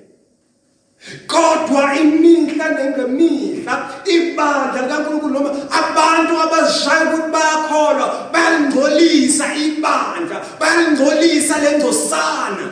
Kodwa 1.26 1.96
imihla 1.96 2.66
nengemihla 2.76 3.74
ibandla 4.04 4.83
likaNkulunkulu 4.83 5.33
noma 5.33 5.50
abantu 5.72 6.33
abazishaya 6.44 7.04
ukuthi 7.09 7.33
bayakholwa 7.33 8.06
bayalingcolisa 8.33 9.46
ibandla 9.56 10.37
bayalingcolisa 10.61 11.54
lengcosana 11.64 12.66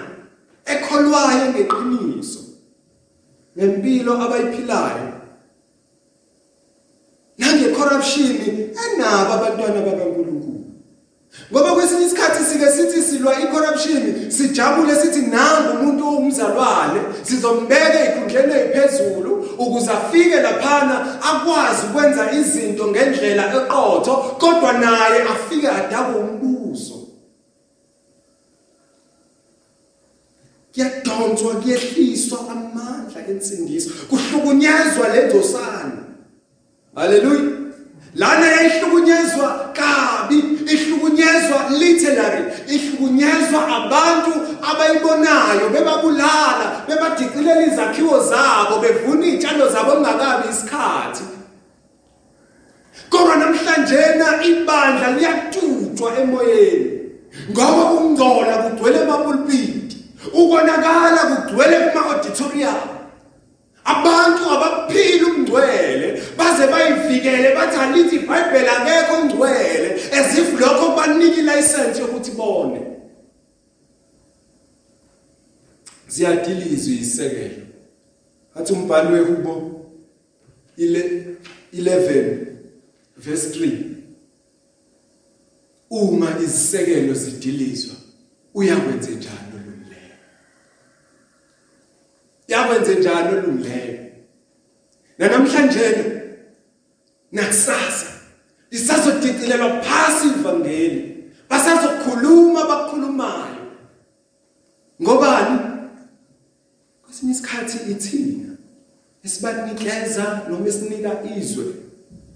ekholwayo 0.68 1.44
ngeqiniso 1.56 2.40
ngempilo 3.56 4.12
abayiphilayo 4.20 5.08
nangecorruption 7.38 8.36
enabo 8.84 9.30
abantwana 9.32 9.80
bakaNkulunkulu. 9.86 10.37
Ngoba 11.52 11.74
kwesinye 11.74 12.06
isikhathi 12.06 12.44
sike 12.44 12.66
sithi 12.66 13.02
silwa 13.02 13.40
icorruption 13.40 14.30
sijabule 14.30 14.96
sithi 14.96 15.20
nangu 15.20 15.70
umuntu 15.80 16.08
umzalwane 16.08 17.00
sizombeka 17.22 18.04
ekhundleni 18.04 18.52
eziphezulu 18.52 19.32
ukuze 19.58 19.90
afike 19.90 20.40
laphana 20.40 21.22
akwazi 21.22 21.86
ukwenza 21.86 22.32
izinto 22.32 22.86
ngendlela 22.86 23.44
eqotho 23.56 24.14
kodwa 24.40 24.72
naye 24.72 25.22
afike 25.22 25.68
adabe 25.68 26.18
umbuso. 26.18 26.94
Kuyadonswa 30.74 31.54
kuyehliswa 31.54 32.38
amandla 32.52 33.26
ensindiso 33.28 33.90
kuhlukunyezwa 34.10 35.08
lendosana 35.14 36.02
haleluya 36.94 37.67
lana 38.18 38.46
yayihlukunyezwa 38.46 39.72
kabi 39.72 40.38
ihlukunyezwa 40.72 41.58
literally 41.78 42.44
ihlukunyezwa 42.68 43.60
abantu 43.76 44.32
abayibonayo 44.70 45.68
bebabulala 45.72 46.82
bebadiqilela 46.88 47.62
izakhiwo 47.66 48.20
zabo 48.20 48.78
bevuna 48.82 49.26
izitshalo 49.26 49.68
zabo 49.68 50.00
ngakabi 50.00 50.48
isikhathi. 50.50 51.24
Kodwa 53.10 53.36
namhlanje 53.36 54.00
na 54.18 54.44
ibandla 54.44 55.10
liyatutshwa 55.10 56.18
emoyeni. 56.20 56.98
Ngoba 57.50 57.90
ukungcola 57.90 58.56
kugcwele 58.56 59.02
emapulpiti 59.02 59.96
ukonakala 60.34 61.20
kugcwele 61.30 61.76
kuma 61.78 62.06
auditorium 62.06 62.97
abantu 63.92 64.42
abaphila 64.54 65.26
umngcwele 65.26 66.22
baze 66.38 66.66
bayivikele 66.72 67.54
bathi 67.54 67.76
alithi 67.76 68.16
iBhayibheli 68.16 68.68
akekho 68.68 69.14
ongcwele 69.20 69.88
as 70.18 70.38
if 70.38 70.60
lokho 70.60 70.96
banika 70.96 71.36
ilicense 71.40 72.00
yokuthi 72.00 72.30
bone. 72.30 72.80
Ziyadilizwa 76.08 76.94
isekelo. 76.94 77.62
Athi 78.54 78.72
umbhali 78.72 79.12
wehubo 79.12 79.84
ile 80.76 81.24
11 81.72 82.46
verse 83.16 83.58
3 83.58 83.72
uma 85.90 86.38
izisekelo 86.42 87.14
zidilizwa 87.14 87.96
uyakwenza 88.54 89.10
njani 89.10 89.47
yakwenze 92.48 92.94
njalo 92.94 93.38
olungileyo 93.38 93.98
namhlanje 95.18 96.18
nakusasa. 97.32 98.06
Isazodicilelwa 98.70 99.80
phasi 99.82 100.28
ivangeli. 100.28 101.24
Basazokhuluma 101.50 102.64
bakhulumayo. 102.64 103.64
Ngobani? 105.02 105.58
Kwesinye 107.02 107.32
isikhathi 107.32 107.92
ithina 107.92 108.48
esibanikeza 109.24 110.42
noma 110.48 110.68
esinika 110.68 111.12
izwe 111.36 111.64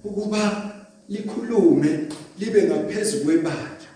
ukuba 0.05 0.73
likhulume 1.09 2.09
libe 2.39 2.63
ngaphezulu 2.63 3.25
kwebandla. 3.25 3.91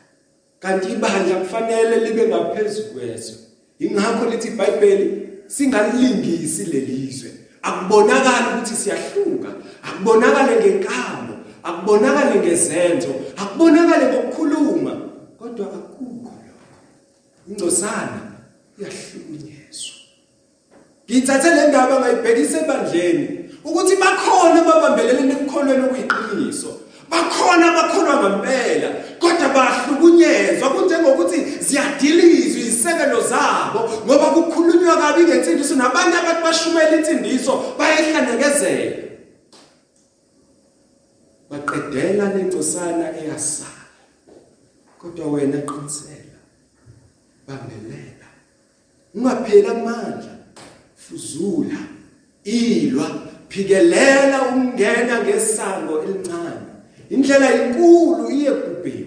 Kanti 0.58 0.92
ibandla 0.92 1.36
kufanele 1.36 1.96
libe 2.08 2.28
ngaphezulu 2.28 2.88
kwezwe. 2.88 3.36
Ingakho 3.78 4.30
lithi 4.30 4.48
iBhayibheli 4.48 5.25
singalilingisi 5.46 6.64
lelizwe 6.64 7.30
akubonakala 7.62 8.46
ukuthi 8.52 8.74
siyahluka 8.74 9.50
akubonakala 9.82 10.52
ngenkamo 10.60 11.34
akubonakala 11.62 12.34
ngezenzo 12.34 13.12
akubonakala 13.36 14.04
ngokukhuluma 14.12 14.92
kodwa 15.38 15.66
akukho 15.66 16.32
lokho. 16.44 16.76
Ingcosana 17.48 18.20
iyahlukunyezwa. 18.78 19.96
Ngithathe 21.10 21.50
le 21.54 21.68
ndaba 21.68 22.00
ngayibhekisa 22.00 22.60
ebandleni 22.64 23.26
ukuthi 23.64 23.94
bakhona 23.96 24.58
ababambelelene 24.62 25.32
ekukholweni 25.32 25.82
okuyiqiniso 25.86 26.70
bakhona 27.10 27.64
abakholwa 27.70 28.14
ngempela 28.20 28.88
kodwa 29.18 29.48
bahlukunyezwa 29.54 30.66
kunjengokuthi 30.74 31.38
ziyadilizwa 31.66 32.60
izisekelo 32.86 33.20
zabo 33.20 33.80
ngoba 34.06 34.26
kukhulunywa 34.30 34.96
kabi 34.96 35.24
ngensindiso 35.24 35.74
nabantu 35.74 36.16
abathi 36.16 36.42
bashumela 36.42 36.96
insindiso 36.96 37.74
bayehlandekezela 37.78 38.96
baqedela 41.50 42.24
lencosana 42.34 43.06
eyasala 43.18 43.90
kodwa 44.98 45.26
wena 45.26 45.58
qinisela 45.66 46.38
bambelela 47.46 48.28
ungaphela 49.14 49.70
amandla 49.70 50.34
fuzula 50.96 51.78
ilwa 52.44 53.10
phikelela 53.48 54.42
ungena 54.54 55.22
ngesango 55.22 56.02
elincane. 56.02 56.66
Indlela 57.10 57.54
inkulu 57.54 58.30
iye 58.30 58.50
kubheni 58.50 59.05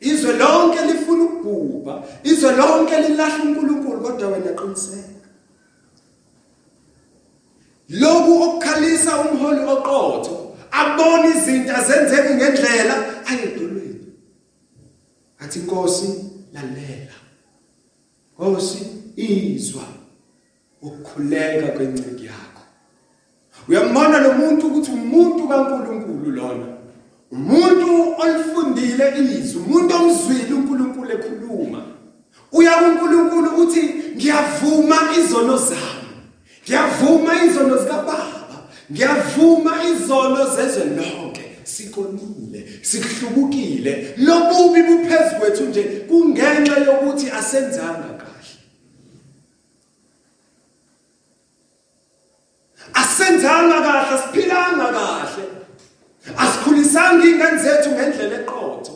izwe 0.00 0.32
lonke 0.32 0.80
lifuna 0.84 1.24
ukubhubha 1.24 2.02
izwe 2.24 2.52
lonke 2.56 3.00
lilahla 3.00 3.44
uNkulunkulu 3.44 4.00
kodwa 4.00 4.28
wena 4.28 4.52
qiniseka. 4.52 5.28
Lokhu 7.88 8.42
okukhalisa 8.42 9.20
umholi 9.20 9.60
oqotho 9.60 10.56
abona 10.70 11.26
izinto 11.34 11.76
azenzeki 11.76 12.34
ngendlela 12.34 12.96
ayedolweni 13.28 14.06
athi 15.40 15.58
inkosi 15.58 16.08
lalela. 16.52 17.16
Nkosi 18.32 18.78
izwa 19.16 19.82
ukukhuleka 20.82 21.66
kwenciki 21.66 22.24
yakho. 22.24 22.62
Uyambona 23.68 24.18
lo 24.18 24.32
muntu 24.32 24.66
ukuthi 24.66 24.90
umuntu 24.90 25.48
kaNkuluNkulu 25.48 26.30
lona. 26.30 26.79
Umuntu 27.32 28.14
olifundile 28.22 29.14
izwi 29.18 29.58
umuntu 29.62 29.94
omzwile 29.94 30.54
uNkulunkulu 30.54 31.10
ekhuluma. 31.12 31.80
Uya 32.52 32.72
kuNkulunkulu 32.80 33.50
uthi 33.62 33.82
ngiyavuma 34.16 34.98
izono 35.18 35.56
zami 35.56 36.10
ngiyavuma 36.64 37.44
izono 37.44 37.76
zikaBaba 37.82 38.58
ngiyavuma 38.92 39.72
izono 39.84 40.56
zezwe 40.56 40.84
lonke. 40.84 41.44
Sikonile 41.64 42.60
sikuhlubukile. 42.82 44.14
Lobubi 44.16 44.82
buphezulu 44.82 45.40
kwethu 45.40 45.64
nje 45.64 45.82
kungenxa 45.82 46.76
yokuthi 46.86 47.30
asenzanga 47.30 48.10
kahle. 48.20 48.54
Asenzanga 52.94 53.80
kahle 53.80 54.18
siphilanga 54.22 54.86
kahle. 54.92 55.59
Asikhulisanga 56.38 57.24
ingane 57.26 57.62
zethu 57.62 57.90
ngendlela 57.90 58.36
eqotho. 58.40 58.92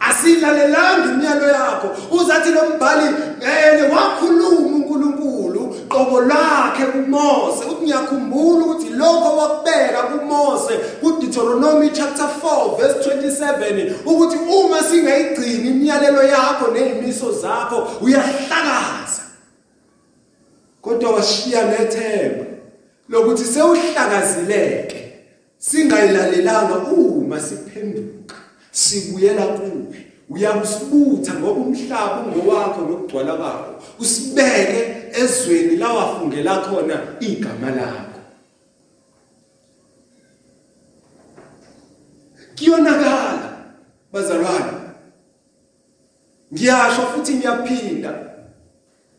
Asilalelanga 0.00 1.12
imiyalo 1.12 1.46
yakho. 1.48 1.88
Uzathi 2.10 2.50
lo 2.50 2.62
mbhali 2.76 3.06
ene 3.40 3.82
wakhuluma 3.82 4.58
uNkulunkulu 4.58 5.76
qobo 5.88 6.20
lakhe 6.20 6.84
kuMose 6.86 7.64
uthi 7.64 7.84
ngiyakhumbula 7.84 8.64
ukuthi 8.64 8.88
lokho 8.90 9.36
wakubeka 9.36 10.02
kuMose 10.02 10.74
kuDeuteronomy 11.00 11.90
chapter 11.90 12.28
4 12.42 12.76
verse 12.76 13.08
27 13.10 13.92
ukuthi 14.04 14.36
uma 14.36 14.82
singayigcini 14.82 15.68
imiyalelo 15.68 16.22
yakho 16.22 16.70
nezimiso 16.72 17.32
zakho 17.32 17.88
uyahlakaza. 18.00 19.22
Kodwa 20.82 21.10
washiya 21.10 21.64
nethemba 21.64 22.44
lokuthi 23.08 23.44
sewuhlakazileke. 23.44 25.01
Singayilalelanga 25.62 26.76
uma 26.90 27.40
siphenduka 27.40 28.36
sibuyela 28.70 29.46
kuwe 29.46 30.06
uyakusibutha 30.30 31.34
ngoba 31.34 31.60
umhlaba 31.60 32.16
ungowakho 32.20 32.80
nokugcwala 32.80 33.32
kwawo 33.36 33.82
usibeke 33.98 34.80
ezweni 35.20 35.76
lawafungela 35.76 36.56
khona 36.56 36.96
igama 37.20 37.70
lakho. 37.70 38.20
Kuyonakala 42.56 43.48
bazalwane. 44.12 44.78
Ngiyasho 46.52 47.02
futhi 47.02 47.34
ngiyaphinda. 47.34 48.12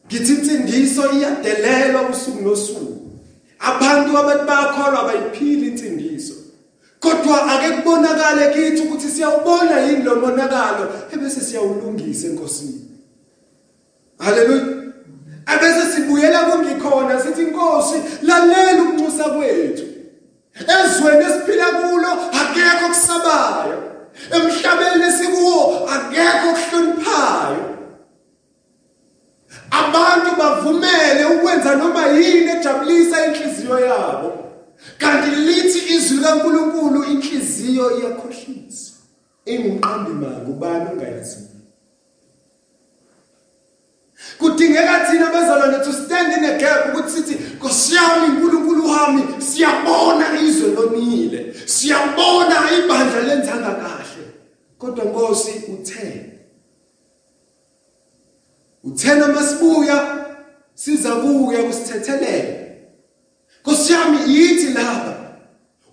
Ngithi 0.08 0.34
insindiso 0.34 1.12
iyadelelwa 1.12 2.10
usuku 2.10 2.42
nosuku. 2.42 3.12
Abantu 3.60 4.18
abathi 4.18 4.46
bayakholwa 4.48 5.00
abayiphili 5.00 5.68
insindiso. 5.68 6.33
Kodwa 7.04 7.52
ake 7.52 7.70
kubonakale 7.70 8.54
kithi 8.54 8.82
ukuthi 8.82 9.10
siyawubona 9.10 9.80
yini 9.80 10.04
lo 10.04 10.16
monakalo 10.16 10.94
ebese 11.14 11.42
siyawulungisa 11.42 12.28
enkosini. 12.28 12.82
Haleluya 14.20 14.66
ebese 15.54 15.92
sibuyela 15.96 16.40
kungikhona 16.40 17.22
sithi 17.22 17.42
inkosi 17.42 17.96
lalela 18.22 18.84
ukunxusa 18.84 19.24
kwethu. 19.24 19.86
Ezweni 20.76 21.26
esiphila 21.26 21.66
kulo 21.66 22.12
akekho 22.42 22.88
kusabayo 22.88 23.80
emhlabeni 24.36 25.04
esikuwo 25.08 25.90
akekho 25.90 26.50
kuhloniphayo 26.54 27.66
abantu 29.72 30.36
bavumele 30.40 31.26
ukwenza 31.26 31.76
noma 31.76 32.08
yini 32.08 32.52
ejabulisa 32.52 33.26
inhliziyo 33.26 33.80
yabo. 33.80 34.53
Kanti 34.98 35.36
lithi 35.36 35.96
izwi 35.96 36.18
kaNkuluNkulu 36.24 37.04
inhliziyo 37.04 38.00
iyakhohlisa. 38.00 38.92
Ingumqambimanga 39.46 40.50
ubani 40.50 40.90
ongayaziyo 40.92 41.54
kudingeka 44.40 45.06
thina 45.06 45.28
bezalwane 45.32 45.84
to 45.84 45.92
stand 45.92 46.34
in 46.38 46.44
a 46.46 46.58
gap 46.58 46.90
ukuthi 46.90 47.12
sithi 47.12 47.36
nkosiyami 47.56 48.28
uNkulunkulu 48.28 48.90
wami 48.90 49.24
siyabona 49.42 50.40
izwe 50.42 50.70
lonile. 50.70 51.54
Siyabona 51.66 52.56
ibandla 52.78 53.22
lenzanga 53.22 53.76
kahle. 53.76 54.26
Kodwa 54.78 55.06
Nkosi 55.06 55.52
uthe 55.74 56.30
uthena 58.84 59.28
masibuya 59.28 60.26
siza 60.76 61.16
kuya 61.16 61.64
kusithethelela 61.64 62.63
Nkosiyami 63.66 64.18
yithi 64.28 64.74
laba 64.74 65.16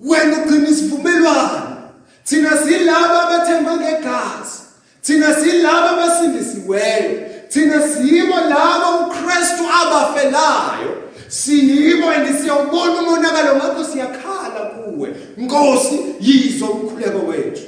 wena 0.01 0.37
ugcina 0.39 0.69
isivumelwano 0.69 1.77
thina 2.25 2.51
silaba 2.59 3.29
abathemba 3.29 3.77
ngegazi. 3.77 4.61
Thina 5.03 5.35
silaba 5.35 5.91
abasindisiweyo 5.91 7.21
thina 7.49 7.89
siyibo 7.89 8.35
laba 8.37 8.91
uKristu 9.01 9.65
abafelayo. 9.83 11.03
Siyibo 11.29 12.09
andisiyawubona 12.11 12.93
umonakalo 12.93 13.57
ngakho 13.57 13.85
siyakhala 13.85 14.61
kuwe. 14.61 15.17
Nkosi 15.37 16.01
yizo 16.21 16.67
umkhuleko 16.67 17.19
wethu. 17.27 17.63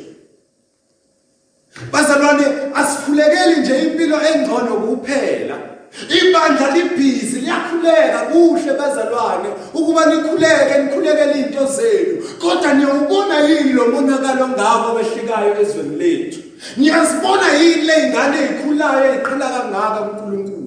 Bazalwane 1.93 2.45
asikhulekeli 2.75 3.57
nje 3.61 3.83
impilo 3.83 4.21
engcono 4.23 4.75
kuphela. 4.75 5.72
Ibandla 6.19 6.71
libhizi 6.77 7.41
liyakhuleka 7.41 8.19
kuhle 8.33 8.73
bazalwane 8.79 9.49
ukuba 9.75 10.07
nikhuleke 10.07 10.75
nikhulekele 10.83 11.33
izinto 11.33 11.67
zenu. 11.77 12.15
Kodwa 12.41 12.75
niyawubona 12.75 13.41
yini 13.49 13.73
lo 13.73 13.87
monakalo 13.87 14.49
ngabo 14.49 14.89
behlikayo 14.97 15.61
ezweni 15.63 15.97
lethu? 15.97 16.41
Niyazibona 16.77 17.49
yini 17.61 17.83
le 17.83 17.95
ingane 18.07 18.37
ezikhulayo 18.45 19.05
eziqhela 19.15 19.49
kangaka 19.55 20.01
uNkulunkulu 20.03 20.63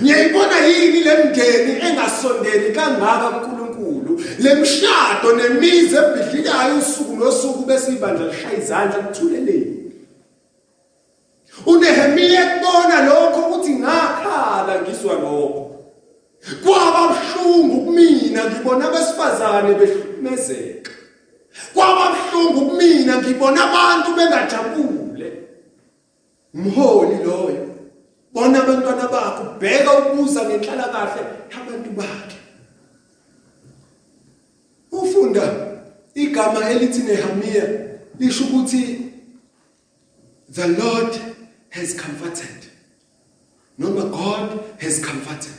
niyayibona 0.00 0.58
yini 0.66 1.00
le 1.00 1.24
mngeni 1.24 1.72
engasondeli 1.86 2.72
kangaka 2.72 3.28
uNkulunkulu 3.28 4.20
lemshado 4.38 5.28
nemizi 5.36 5.96
ebhidlikayo 5.96 6.76
usuku 6.78 7.16
nosuku 7.16 7.66
bese 7.66 7.92
ibandla 7.92 8.26
lishaya 8.26 8.58
izandla 8.58 8.98
kuthuleleni 8.98 9.87
uNehemiya 11.66 12.06
unehemiya 12.06 12.46
kubona 12.46 13.02
lokho 13.02 13.40
ukuthi 13.40 13.70
ngakhala 13.70 14.82
ngiswa 14.82 15.14
lokho. 15.14 15.64
Kwaba 16.64 17.14
buhlungu 17.14 17.84
kumina 17.84 18.44
ngibona 18.44 18.88
abesifazane 18.88 19.74
behlukumezeka. 19.74 20.90
Kwaba 21.74 22.14
buhlungu 22.14 22.70
kumina 22.70 23.16
ngibona 23.16 23.64
abantu 23.64 24.14
bengajabule. 24.16 25.32
Umholi 26.54 27.24
loyo 27.24 27.68
bona 28.32 28.62
abantwana 28.62 29.08
bakho 29.08 29.44
bheka 29.60 29.98
ukubuza 29.98 30.44
ngenhlala 30.44 30.88
kahle 30.88 31.22
yabantu 31.50 31.90
bakhe. 31.90 32.38
Ufunda 34.92 35.42
igama 36.14 36.70
elithi 36.70 37.02
Nehemiya 37.02 37.64
lisho 38.18 38.44
ukuthi 38.44 39.12
the 40.50 40.68
Lord 40.68 41.37
has 41.78 41.94
comforted. 41.94 42.66
Noma 43.78 44.10
God 44.10 44.64
has 44.80 45.04
comforted. 45.04 45.52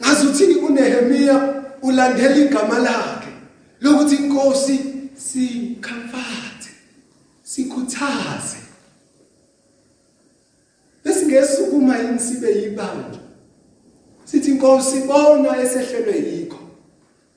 Ngazuthi 0.00 0.54
uNehemiya 0.54 1.64
ulandela 1.82 2.36
igama 2.36 2.78
lakhe 2.78 3.32
lokuthi 3.80 4.16
inkosi 4.16 4.80
sikamfathe 5.14 6.70
sikhuthaze. 7.42 8.58
Besingesukuma 11.04 11.98
yini 11.98 12.18
sibe 12.18 12.50
yibandla? 12.50 13.20
Sithi 14.24 14.50
inkosi 14.50 15.00
bona 15.06 15.56
esehlelwe 15.62 16.16
yikho. 16.16 16.58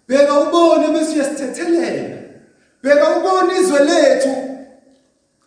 Bheka 0.08 0.40
ubone 0.40 0.88
bese 0.88 1.16
uyasithethelela 1.16 2.20
bheka 2.84 3.18
ubone 3.18 3.60
izwe 3.60 3.80
lethu 3.80 4.49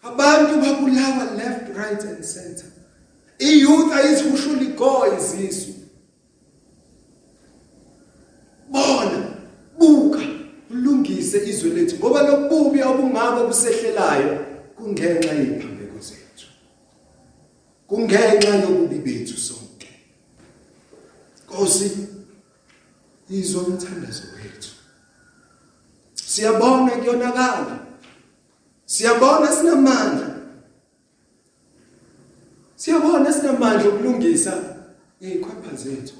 abantu 0.03 0.61
babulawa 0.61 1.37
left 1.37 1.77
right 1.77 2.03
and 2.05 2.25
center. 2.25 2.67
Iyouth 3.39 3.93
ayithushula 3.93 4.63
igoy 4.63 5.17
izisu 5.19 5.73
bona 8.71 9.37
buka 9.79 10.21
ulungise 10.71 11.39
izwe 11.51 11.71
lethu 11.71 11.97
ngoba 11.97 12.23
lokububi 12.23 12.83
obungako 12.83 13.47
kusehlelayo 13.47 14.47
kungenxa 14.77 15.33
yeziphambeko 15.35 15.99
zethu. 15.99 16.47
Kungenxa 17.87 18.55
yokubi 18.63 18.99
bethu 18.99 19.37
sonke. 19.39 19.89
Nkosi 21.45 21.91
izwa 23.31 23.63
umthandazo 23.63 24.23
wethu. 24.35 24.71
Siyabona 26.15 26.91
kuyonakala. 26.91 27.72
Siyabona 28.93 29.49
sinamandla 29.53 30.29
siyabona 32.77 33.33
sinamandla 33.33 33.89
okulungisa 33.89 34.53
izikhwapha 35.21 35.77
zethu 35.77 36.17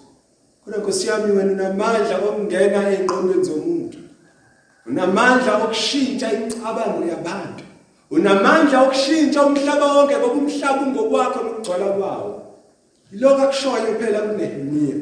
Kodwa 0.65 0.79
Nkosi 0.81 1.07
yami 1.09 1.33
wena 1.37 1.53
unamandla 1.53 2.17
okungena 2.19 2.91
eziqondweni 2.93 3.45
zomuntu. 3.45 3.99
Unamandla 4.87 5.53
okushintsha 5.65 6.33
imicabango 6.33 7.03
yabantu. 7.13 7.65
Unamandla 8.11 8.83
okushintsha 8.83 9.47
umhlaba 9.47 9.87
wonke 9.95 10.17
ngoba 10.17 10.35
umhlaba 10.35 10.83
ungokwakho 10.83 11.39
nokugcwala 11.45 11.87
kwawo. 11.97 12.31
Yiloko 13.13 13.43
akushoyo 13.43 13.95
phela 13.99 14.21
kuNehemiya. 14.21 14.97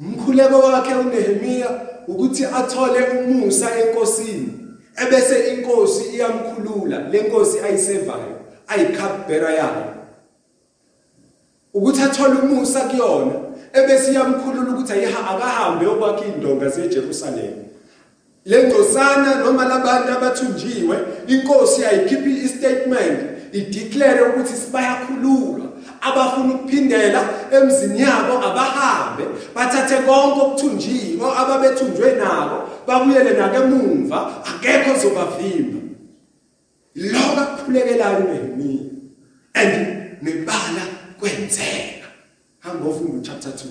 Umkhuleko 0.00 0.58
wakhe 0.58 0.94
uNehemiya 0.94 1.68
ukuthi 2.08 2.44
athole 2.44 3.00
umusa 3.18 3.66
enkosini 3.80 4.59
ebese 5.02 5.54
inkosi 5.54 6.04
iyamkhulula 6.14 6.98
lenkosi 6.98 7.60
ayisevayo 7.60 8.40
ayicupbearer 8.68 9.50
yayo. 9.50 9.94
Ukuthi 11.74 12.02
athole 12.02 12.34
umusa 12.42 12.80
kuyona 12.80 13.32
ebese 13.72 14.10
iyamkhulula 14.10 14.70
ukuthi 14.70 14.92
ayiha 14.92 15.30
akahambe 15.30 15.84
yokwakha 15.84 16.24
indonga 16.24 16.68
zeJerusalem. 16.68 17.54
Lengcosana 18.44 19.34
noma 19.34 19.64
labantu 19.64 20.12
abathunjiwe 20.12 20.96
inkosi 21.26 21.84
ayikhiphi 21.84 22.44
istatement 22.44 23.20
ideclare 23.52 24.22
ukuthi 24.22 24.52
sibayakhululwa. 24.52 25.66
Abafuna 26.00 26.54
ukuphindela 26.54 27.28
emzini 27.52 28.00
yabo 28.00 28.34
abahambe 28.46 29.24
bathathe 29.54 29.96
konke 29.96 30.40
okuthunjiwe 30.40 31.26
ababethunjwe 31.38 32.12
nako 32.12 32.58
babuyele 32.90 33.30
nakemumva 33.30 34.44
akekho 34.44 34.90
ozobavimba. 34.92 35.80
Lokho 36.94 37.40
akuphulekelayo 37.40 38.18
uNehemiya 38.18 38.84
and 39.54 40.18
nebala 40.22 40.84
kwenzeka. 41.18 42.08
Hamba 42.58 42.88
ufunda 42.88 43.22
chapter 43.22 43.52
2 43.52 43.66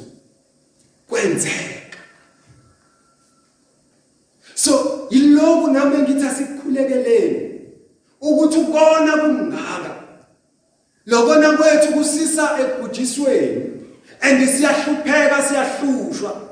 kwenzeka. 1.07 1.99
So 4.55 5.07
yiloku 5.09 5.71
nami 5.71 5.97
ngithi 5.97 6.25
asikukhulekeleni 6.25 7.61
ukuthi 8.21 8.57
ukona 8.59 9.17
kungaka. 9.17 9.95
Lokona 11.05 11.57
kwethu 11.57 11.93
kusisa 11.93 12.59
ekubhujisweni 12.59 13.71
and 14.21 14.47
siyahlupheka 14.47 15.43
siyahlushwa. 15.43 16.48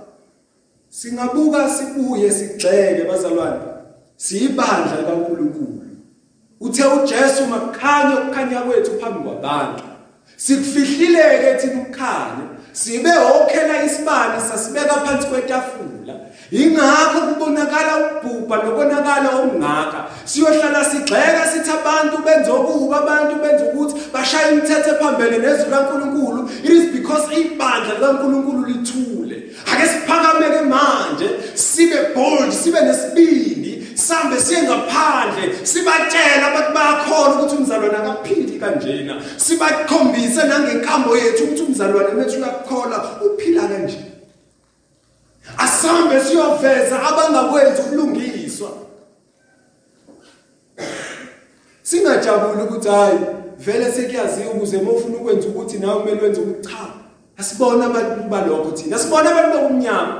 Singabuka 0.98 1.70
sibuye 1.70 2.32
sigxeke 2.32 3.04
bazalwane. 3.10 3.62
Siyibandla 4.18 4.98
likaNkuluNkulu. 5.00 5.82
Uthe 6.60 6.84
uJesu 6.86 7.46
makukhanya 7.46 8.16
ukukhanya 8.20 8.62
kwethu 8.62 8.92
phambi 9.00 9.20
kwabantu. 9.20 9.84
Sikufihlileke 10.38 11.56
thina 11.60 11.82
ukukhanya 11.82 12.46
sibe 12.72 13.10
okhela 13.10 13.84
isibani 13.84 14.42
sasibeka 14.50 14.94
phansi 14.94 15.28
kwetafula. 15.28 16.16
Ingakho 16.52 17.20
kubonakala 17.28 17.94
ukubhubha 17.98 18.56
nokubonakala 18.58 19.30
okungaka 19.36 20.00
siyohlala 20.26 20.86
sigxeka 20.86 21.44
sithi 21.52 21.72
abantu 21.72 22.18
benze 22.26 22.52
okubi 22.52 22.96
abantu 22.96 23.36
benze 23.42 23.64
ukuthi 23.64 23.96
bashaya 24.14 24.52
imithetho 24.52 24.90
ephambene 24.96 25.38
nezwi 25.38 25.70
kaNkuluNkulu 25.72 26.50
it 26.64 26.70
is 26.70 26.86
because 26.96 27.26
ibandla 27.40 27.94
likaNkuluNkulu 27.94 28.66
lithule. 28.66 29.27
Ake 29.72 29.88
siphakameke 29.88 30.62
manje 30.62 31.30
sibe 31.56 31.98
bold 32.16 32.52
sibe 32.52 32.82
nesibindi 32.82 33.88
sambe 33.96 34.40
siye 34.40 34.62
ngaphandle 34.62 35.56
sibatshela 35.64 36.48
abantu 36.48 36.74
bayakhona 36.74 37.36
ukuthi 37.36 37.56
umzalwane 37.56 37.98
akaphili 37.98 38.60
kanjena. 38.60 39.22
Sibakhombise 39.38 40.44
nangenkambo 40.44 41.18
yethu 41.18 41.44
ukuthi 41.44 41.62
umzalwane 41.62 42.10
wethu 42.20 42.38
uyakholwa 42.38 43.22
uphila 43.26 43.68
kanje 43.68 43.98
asambe 45.58 46.24
siyoveza 46.24 47.04
abangakwenzi 47.04 47.82
ukulungiswa 47.82 48.70
singajabuli 51.84 52.62
ukuthi 52.62 52.90
hayi 52.90 53.20
vele 53.58 53.92
sekuyaziwa 53.92 54.54
ukuze 54.54 54.82
mawufuna 54.82 55.18
ukwenza 55.18 55.48
ukuthi 55.48 55.78
nawe 55.78 56.00
kumele 56.00 56.22
wenze 56.22 56.42
ukuthi 56.42 56.70
cha. 56.70 57.07
Asibona 57.38 57.86
abantu 57.86 58.30
balokho 58.30 58.72
thina. 58.72 58.96
Asibona 58.96 59.30
abantu 59.30 59.58
bokumnyama 59.58 60.16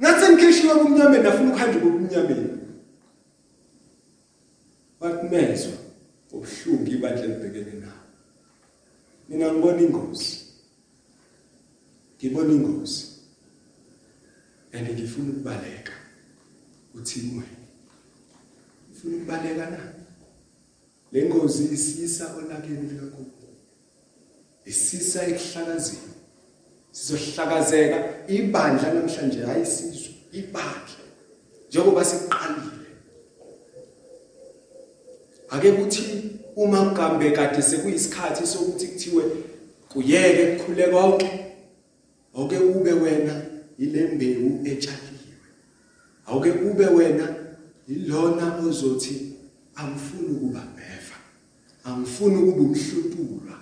ngathi 0.00 0.32
ngikhishiwe 0.32 0.74
kumnyameni 0.74 1.24
nafuna 1.24 1.48
ukuhamba 1.50 1.78
kokumnyameni 1.80 2.46
bakumezwa 5.00 5.76
ubuhlungu 6.32 6.90
ibandla 6.90 7.26
libhekene 7.26 7.74
nabo 7.82 8.04
mina 9.28 9.52
ngibona 9.52 9.80
ingozi. 9.82 10.36
Ngibona 12.16 12.52
ingozi. 12.52 13.04
And 14.72 14.86
ngifuna 14.88 15.30
ukubaleka. 15.30 15.92
Uthini 16.94 17.32
wena? 17.38 17.66
Ufuna 18.92 19.16
ukubaleka 19.16 19.70
na? 19.70 19.80
Le 21.12 21.28
ngozi 21.28 21.64
isisa 21.74 22.36
olakeni 22.36 22.88
likaNkulunkulu 22.88 23.54
isisa 24.64 25.26
ekuhlakazeni. 25.26 26.09
Sizohlakazeka. 26.92 27.98
Ibandla 28.28 28.94
namhlanje 28.94 29.40
hayisizwe 29.40 30.10
ibandla. 30.32 31.04
Njengoba 31.68 32.04
siqalile. 32.04 32.80
Ake 35.50 35.72
kuthi 35.72 36.30
uma 36.56 36.84
mgambe 36.84 37.30
kade 37.30 37.62
sekuyisikhathi 37.62 38.46
sokuthi 38.46 38.86
kuthiwe 38.86 39.24
kuyeke 39.88 40.56
kukhule 40.56 40.86
konke 40.86 41.30
awuke 42.34 42.58
ube 42.58 42.92
wena 42.92 43.42
ilembewu 43.78 44.60
etshaliwe 44.64 45.36
awuke 46.26 46.50
ube 46.50 46.86
wena 46.86 47.34
ilona 47.88 48.56
ozothi 48.56 49.32
angifuni 49.74 50.28
ukuba 50.28 50.62
beva 50.76 51.16
angifuni 51.84 52.36
ukuba 52.36 52.62
umhlutulwa 52.62 53.58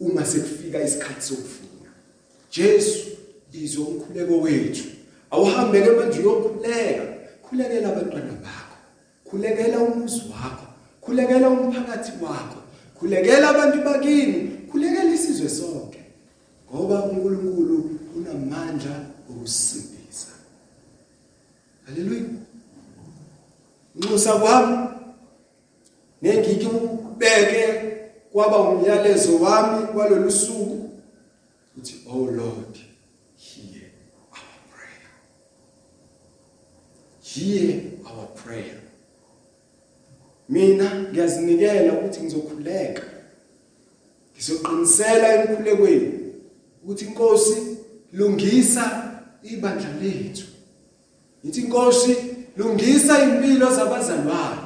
uma 0.00 0.26
sekufika 0.26 0.82
isikhathi 0.84 1.22
sokufuna 1.22 1.59
Jesu 2.50 3.08
izwe 3.52 3.84
umkhuleko 3.84 4.40
wethu. 4.40 4.84
Awuhambeke 5.30 5.90
manje 5.90 6.18
uyokhuleka. 6.20 7.04
Khulekela 7.42 7.88
abantwana 7.88 8.32
bakho. 8.32 8.76
Khulekela 9.24 9.78
umuzi 9.78 10.20
wakho. 10.32 10.66
Khulekela 11.00 11.50
umphakathi 11.50 12.12
wakho. 12.22 12.60
Khulekela 12.98 13.48
abantu 13.50 13.84
bakini. 13.84 14.50
Sizwe 15.20 15.48
sonke. 15.48 16.00
Ngoba 16.74 17.04
uNkulunkulu 17.04 17.90
unamandla 18.16 19.06
okusindisa 19.30 20.32
haleluya 21.86 22.22
nxusa 23.96 24.32
kwami. 24.32 24.88
Nengiki 26.22 26.66
ubeke 26.66 27.64
kwaba 28.32 28.58
umyalezo 28.58 29.38
wami 29.38 29.86
kwalolu 29.86 30.30
suku. 30.30 30.89
Uthi 31.78 31.94
oh 32.08 32.24
lord 32.24 32.78
hear 33.36 33.90
our 34.32 34.58
prayer. 34.70 35.10
Hear 37.22 37.80
our 38.06 38.26
prayer. 38.26 38.80
Mina 40.48 40.94
ngiyazinikela 40.94 41.92
ukuthi 41.92 42.20
ngizokhuleka. 42.20 43.02
Ngizoqinisela 44.34 45.34
emkhulekweni 45.34 46.12
ukuthi 46.84 47.04
inkosi 47.04 47.76
lungisa 48.12 49.12
ibandla 49.42 49.88
lethu. 50.02 50.46
Yithi 51.44 51.60
inkosi 51.60 52.16
lungisa 52.56 53.22
impilo 53.22 53.74
zabazalwane. 53.74 54.60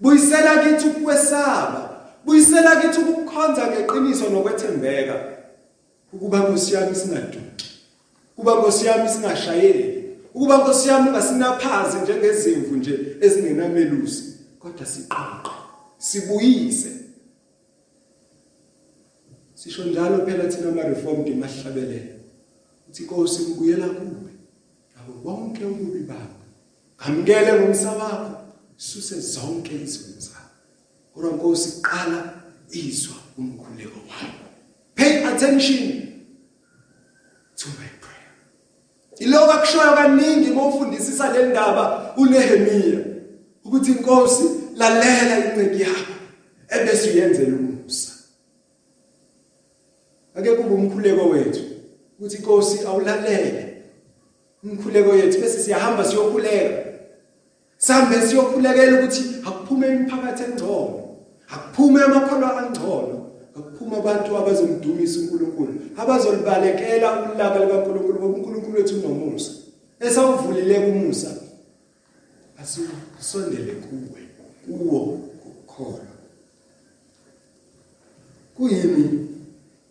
Buyisela 0.00 0.64
kithi 0.64 0.88
ukwesaba. 0.88 2.00
Buyisela 2.24 2.76
kithi 2.76 3.00
ukukhonza 3.00 3.66
ngeqiniso 3.66 4.28
nokwethembeka. 4.28 5.29
Ukuba 6.12 6.38
nkosi 6.38 6.74
yami 6.74 6.94
singaduki 6.96 7.66
kuba 8.36 8.54
nkosi 8.54 8.86
yami 8.86 9.08
singashayeli 9.08 10.00
ukuba 10.34 10.58
nkosi 10.58 10.88
yami 10.88 11.08
ungasinaphazi 11.08 11.96
njengezimvu 12.02 12.76
nje 12.76 13.16
ezingenamelusi. 13.20 14.24
Kodwa 14.58 14.86
siqoqe 14.86 15.50
sibuyise. 15.98 16.92
Sisho 19.54 19.84
njalo 19.84 20.26
phela 20.26 20.48
thina 20.48 20.68
ama 20.68 20.82
reformed 20.82 21.28
emahlabelelo 21.28 22.14
uthi 22.88 23.02
inkosi 23.02 23.42
ngibuyela 23.42 23.86
kuwe. 23.88 24.32
Abo 24.98 25.12
bonke 25.24 25.64
ububi 25.64 26.00
bakho 26.00 26.40
ngamkele 27.00 27.52
ngomsa 27.60 27.92
wakho 27.92 28.36
suse 28.76 29.20
zonke 29.20 29.74
izono 29.84 30.20
zakho. 30.20 30.54
Kodwa 31.14 31.30
inkosi 31.30 31.82
qala 31.82 32.42
izwa 32.70 33.16
umkhuleko 33.38 34.00
wakho. 34.10 34.39
Pay 35.00 35.24
attention 35.24 36.26
to 37.56 37.68
my 37.68 37.88
prayer. 38.00 38.32
Iloko 39.18 39.52
akushoyo 39.52 39.92
kaningi 39.92 40.50
mawufundisisa 40.50 41.32
le 41.32 41.46
ndaba 41.46 42.14
uNehemia 42.16 42.98
ukuthi 43.64 43.90
inkosi 43.90 44.44
lalela 44.76 45.38
inceki 45.38 45.82
yakho 45.82 46.12
ebese 46.68 47.10
uyenzela 47.10 47.56
umusa 47.56 48.12
ake 50.34 50.52
kube 50.52 50.74
umkhuleko 50.74 51.28
wethu 51.28 51.60
ukuthi 52.18 52.36
inkosi 52.36 52.86
awulalele 52.86 53.82
umkhuleko 54.64 55.14
yethu 55.14 55.40
bese 55.40 55.58
siyahamba 55.58 56.04
siyokhuleka. 56.04 56.90
Sambe 57.76 58.26
siyokhulekela 58.26 58.98
ukuthi 58.98 59.24
akuphume 59.46 59.88
imiphakathi 59.88 60.42
engcono 60.42 61.16
akuphume 61.48 62.02
amakholwa 62.02 62.58
angcono 62.58 63.19
akuphume 63.60 63.96
abantu 63.96 64.36
abazomdumisa 64.36 65.20
uNkulunkulu 65.20 65.72
abazolibalekela 65.96 67.08
ulaka 67.32 67.58
likaNkulunkulu 67.64 68.18
ngoba 68.18 68.26
uNkulunkulu 68.36 68.76
wethu 68.76 68.94
unomusa. 68.98 69.52
Esawuvulile 70.00 70.78
umusa 70.78 71.30
asisondele 72.60 73.72
kuwe 73.72 74.20
kuwo 74.64 75.00
ukukholwa 75.00 76.14
kuyimi 78.54 79.28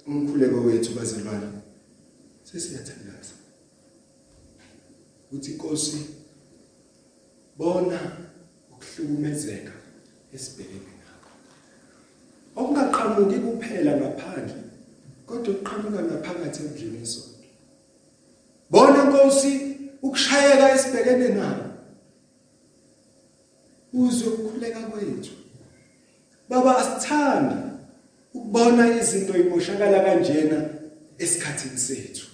umkhuleko 0.07 0.57
wethu 0.61 0.93
bazalwane? 0.93 1.47
Sesiyathandaza. 2.43 3.33
Uthi 5.31 5.51
inkosi 5.51 5.97
bona 7.57 7.99
ukuhlukumezeka 8.71 9.71
esibhekene 10.33 10.98
okungaqhamuki 12.55 13.37
kuphela 13.45 13.91
ngaphandle 13.97 14.61
kodwa 15.27 15.53
kuqhamuka 15.53 16.01
ngaphakathi 16.03 16.59
endlini 16.65 17.01
esonto 17.03 17.45
bona 18.69 19.03
inkosi 19.03 19.51
ukushayeka 20.01 20.65
esibhekene 20.75 21.27
nako 21.27 21.69
uzwe 23.93 24.27
ukukhuleka 24.27 24.79
kwethu. 24.79 25.31
Baba 26.49 26.77
asithandi 26.77 27.55
ukubona 28.33 28.83
izinto 28.99 29.37
imoshakala 29.37 29.99
kanjena 29.99 30.69
esikhathini 31.17 31.77
sethu. 31.77 32.25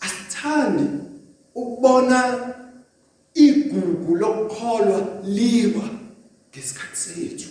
Asithandi 0.00 0.86
ukubona 1.54 2.18
igugu 3.34 4.16
lokukholwa 4.16 5.22
liwa 5.24 5.90
ngesikhathi 6.50 6.96
sethu 6.96 7.48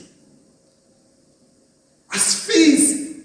asifisi 2.10 3.16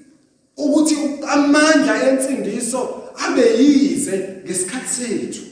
ukuthi 0.57 0.96
amandla 1.29 2.09
ensindiso 2.09 3.03
abe 3.27 3.62
yize 3.62 4.42
ngesikhathi 4.44 4.88
sethu 4.88 5.42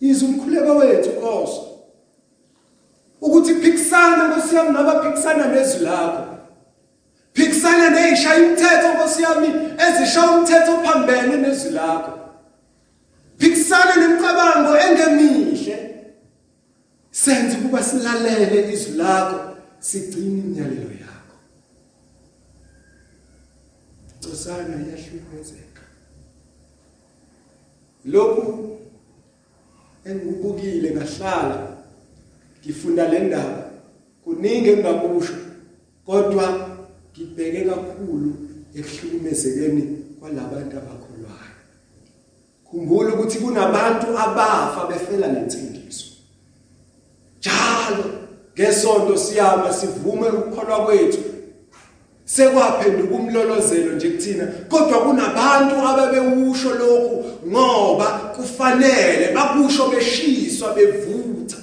yize 0.00 0.24
umkhuleko 0.54 0.76
wethu 0.76 1.10
Nkosi. 1.10 1.60
Ukuthi 3.20 3.54
phikisana 3.54 4.28
Nkosi 4.28 4.56
yami 4.56 4.70
nabaphikisana 4.70 5.46
nezwi 5.46 5.84
lakho. 5.84 6.24
Phikisana 7.32 7.90
nezishaya 7.90 8.48
umthetho 8.48 8.94
Nkosi 8.94 9.22
yami 9.22 9.48
ezishaya 9.88 10.30
umthetho 10.30 10.82
phambene 10.82 11.36
nezwi 11.36 11.70
lakho. 11.70 12.18
Phikisana 13.38 13.96
nemicabango 13.96 14.76
engemihle. 14.76 15.90
Senze 17.10 17.56
kuba 17.56 17.82
silalele 17.82 18.72
izwi 18.72 18.96
lakho 18.96 19.56
sigcine 19.78 20.40
imiyalelo 20.40 20.90
yakho. 20.90 21.36
Nkosana 24.18 24.76
iyahlukumezeka 24.76 25.82
lokhu 28.04 28.78
engikubukile 30.04 30.90
ngahlala 30.90 31.76
ngifunda 32.60 33.08
le 33.08 33.18
ndaba. 33.18 33.70
Kuningi 34.24 34.68
engakusho 34.70 35.34
kodwa 36.06 36.68
ngibheke 37.12 37.64
kakhulu 37.64 38.30
ekuhlukumezekeni 38.74 39.82
kwalabantu 40.20 40.76
abakholwayo. 40.76 41.58
Khumbula 42.66 43.14
ukuthi 43.14 43.38
kunabantu 43.38 44.06
abafa 44.18 44.86
befela 44.88 45.26
lensindiso 45.26 46.06
njalo 47.38 48.04
ngesonto 48.54 49.16
siyama 49.16 49.72
sivume 49.72 50.28
ukukholwa 50.28 50.84
kwethu. 50.84 51.33
Sekwaphenduka 52.24 53.14
umlolozelo 53.14 53.92
nje 53.92 54.10
kuthina 54.10 54.46
kodwa 54.68 54.98
kunabantu 55.04 55.74
ababewusho 55.88 56.74
lokhu 56.74 57.24
ngoba 57.46 58.06
kufanele 58.06 59.32
bakusho 59.34 59.88
beshiswa 59.88 60.74
bevutha. 60.74 61.56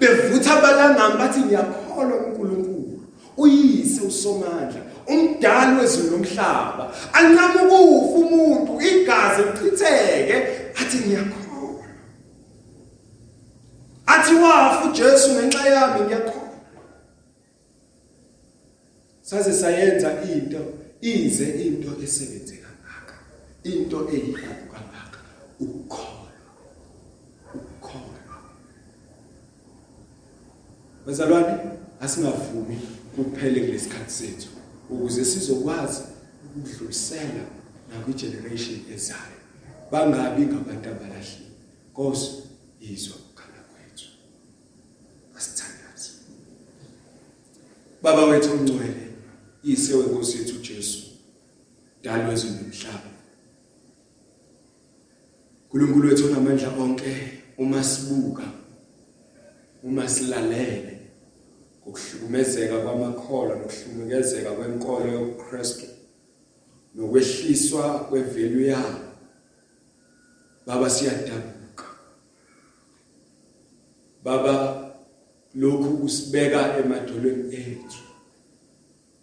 Bevutha 0.00 0.58
abalangami 0.58 1.18
bathi 1.18 1.40
ngiyakholwa 1.40 2.18
kuNkulunkulu 2.18 3.00
uyise 3.36 4.00
usomandla 4.00 4.80
umdali 5.06 5.80
wezulu 5.80 6.10
nomhlaba. 6.10 6.92
Ancama 7.12 7.62
ukufa 7.62 8.18
umuntu 8.18 8.72
igazi 8.80 9.42
lichitheke 9.42 10.36
athi 10.80 10.96
ngiyakholwa. 10.98 11.86
Athi 14.06 14.34
wafa 14.34 14.88
uJesu 14.88 15.32
ngenxa 15.32 15.68
yami 15.68 16.00
ngiyakholwa. 16.00 16.41
Saze 19.32 19.52
sayenza 19.52 20.22
into 20.22 20.60
ize 21.00 21.64
into 21.66 21.90
esebenze 22.04 22.56
kangaka 22.56 23.14
into 23.64 24.08
eyigugu 24.10 24.66
kangaka 24.72 25.18
ukukholwa 25.60 26.32
ukukholwa. 27.54 28.36
Bazalwane 31.06 31.58
asingavumi 32.00 32.78
kuphele 33.16 33.60
kulesikhathi 33.60 34.12
sethu 34.12 34.48
ukuze 34.90 35.24
sizokwazi 35.24 36.02
ukudlulisela 36.56 37.44
nakwi 37.90 38.14
generation 38.14 38.80
ezayo. 38.94 39.40
Bangabi 39.90 40.42
ngabantu 40.42 40.88
abalahlile 40.88 41.52
Nkosi 41.90 42.32
izwa 42.80 43.16
ukhala 43.16 43.62
kwethu 43.70 44.08
asithandaze. 45.36 46.10
Baba 48.02 48.24
wethu 48.24 48.52
ongcwele 48.52 49.01
yise 49.64 49.94
wenkosi 49.94 50.38
yethu 50.38 50.58
Jesu 50.58 51.02
dali 52.02 52.28
wezulu 52.30 52.54
nomhlaba 52.54 53.10
uNkulunkulu 55.64 56.08
wethu 56.08 56.26
onamandla 56.26 56.68
onke 56.68 57.16
uma 57.58 57.84
sibuka 57.84 58.42
uma 59.82 60.08
silalele 60.08 61.00
ngokuhlukumezeka 61.80 62.78
kwamakholwa 62.78 63.56
nokuhlukumezeka 63.56 64.50
kwenkolo 64.52 65.06
yobuKristu 65.12 65.86
nokwehliswa 66.94 67.98
kwevalue 67.98 68.66
yabo. 68.66 68.98
Baba 70.66 70.90
siyadabuka. 70.90 71.84
Baba 74.24 74.54
lokhu 75.54 75.98
kusibeka 75.98 76.76
emadolweni 76.78 77.54
ethu. 77.54 78.11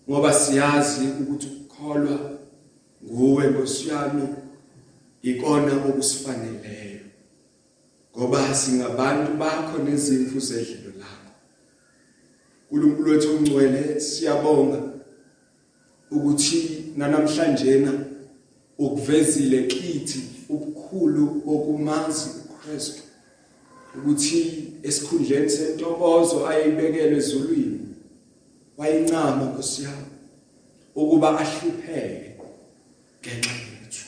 Ngoba 0.09 0.33
siyazi 0.33 1.05
ukuthi 1.21 1.47
ukukholwa 1.47 2.19
nguwe 3.03 3.47
Nkosi 3.47 3.89
yami 3.89 4.27
ikona 5.21 5.73
okusifaneleyo 5.89 6.99
ngoba 8.17 8.55
singabantu 8.55 9.37
bakho 9.37 9.77
nezimfu 9.83 10.39
zedlelo 10.39 10.91
lakho. 10.99 11.31
uNkulunkulu 12.71 13.11
wethu 13.11 13.35
ongcwele 13.35 13.99
siyabonga 13.99 14.81
ukuthi 16.11 16.83
namhlanje 16.97 17.79
na 17.79 17.93
ukuvezile 18.77 19.63
kithi 19.63 20.21
ubukhulu 20.49 21.25
bokumazi 21.45 22.29
uKristu 22.51 23.01
ukuthi 23.97 24.73
esikhundleni 24.83 25.49
sentokozo 25.49 26.47
ayibekelwe 26.47 27.17
ezulwini. 27.17 27.78
Wayincama 28.79 29.45
Nkosi 29.45 29.83
yami 29.83 30.05
ukuba 30.95 31.39
ahlupheke 31.39 32.31
ngenxa 33.21 33.51
yethu. 33.51 34.05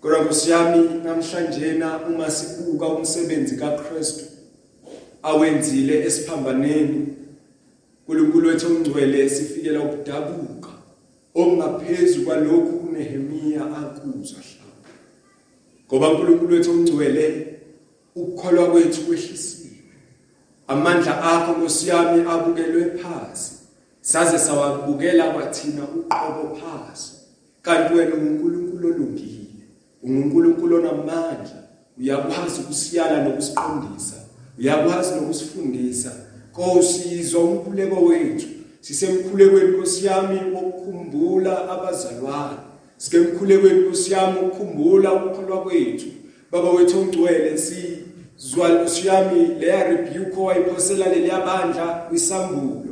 Kodwa 0.00 0.24
Nkosi 0.24 0.50
yami 0.50 0.78
namhlanje 1.04 1.72
na 1.72 2.06
uma 2.06 2.30
sibuka 2.30 2.86
umsebenzi 2.86 3.56
kaKristu 3.56 4.24
awenzile 5.22 6.04
esiphambaneni 6.06 7.06
uNkulunkulu 8.08 8.48
wethu 8.48 8.66
ongcwele 8.66 9.30
sifikela 9.30 9.80
ukudabuka 9.80 10.68
okungaphezulu 11.34 12.24
kwalokhu 12.24 12.76
uNehemia 12.88 13.60
akuzwa 13.60 14.40
hlawumbe 14.40 14.92
ngoba 15.86 16.10
uNkulunkulu 16.10 16.54
wethu 16.54 16.70
ongcwele 16.70 17.58
ukukholwa 18.14 18.70
kwethu 18.70 19.00
kwehlisiwe. 19.00 19.68
Amandla 20.68 21.22
akho 21.22 21.52
nkosiyami 21.52 22.30
abukelwe 22.30 22.84
phansi 22.84 23.57
saze 24.00 24.38
sawabukela 24.38 25.30
kwathina 25.30 25.82
uqobo 25.82 26.56
phansi 26.56 27.12
kanti 27.62 27.94
wena 27.94 28.14
uNkulunkulu 28.14 28.88
olungile 28.88 29.38
uNkulunkulu 30.02 30.76
onamandla. 30.76 31.64
Uyakwazi 31.98 32.60
ukusiyala 32.60 33.24
nokusiqondisa 33.24 34.14
uyakwazi 34.58 35.14
nokusifundisa. 35.14 36.12
Nkosi 36.50 37.36
umkhuleko 37.36 38.04
wethu. 38.04 38.46
Sisemkhulekweni 38.80 39.76
Nkosi 39.76 40.06
yami 40.06 40.40
wokukhumbula 40.54 41.68
abazalwane. 41.68 42.58
Sikemkhulekweni 42.96 43.80
Nkosi 43.80 44.12
yami 44.12 44.38
ukukhumbula 44.38 45.12
ukukholwa 45.12 45.62
kwethu. 45.62 46.06
Baba 46.52 46.70
wethu 46.70 47.00
ongcwele 47.00 47.58
sizwa 47.58 48.68
Nkosi 48.68 49.06
yami 49.06 49.46
leya 49.60 49.84
rebuke 49.88 50.40
owayiphosela 50.40 51.08
leliya 51.08 51.40
bandla 51.40 51.86
kwisambulo 52.08 52.87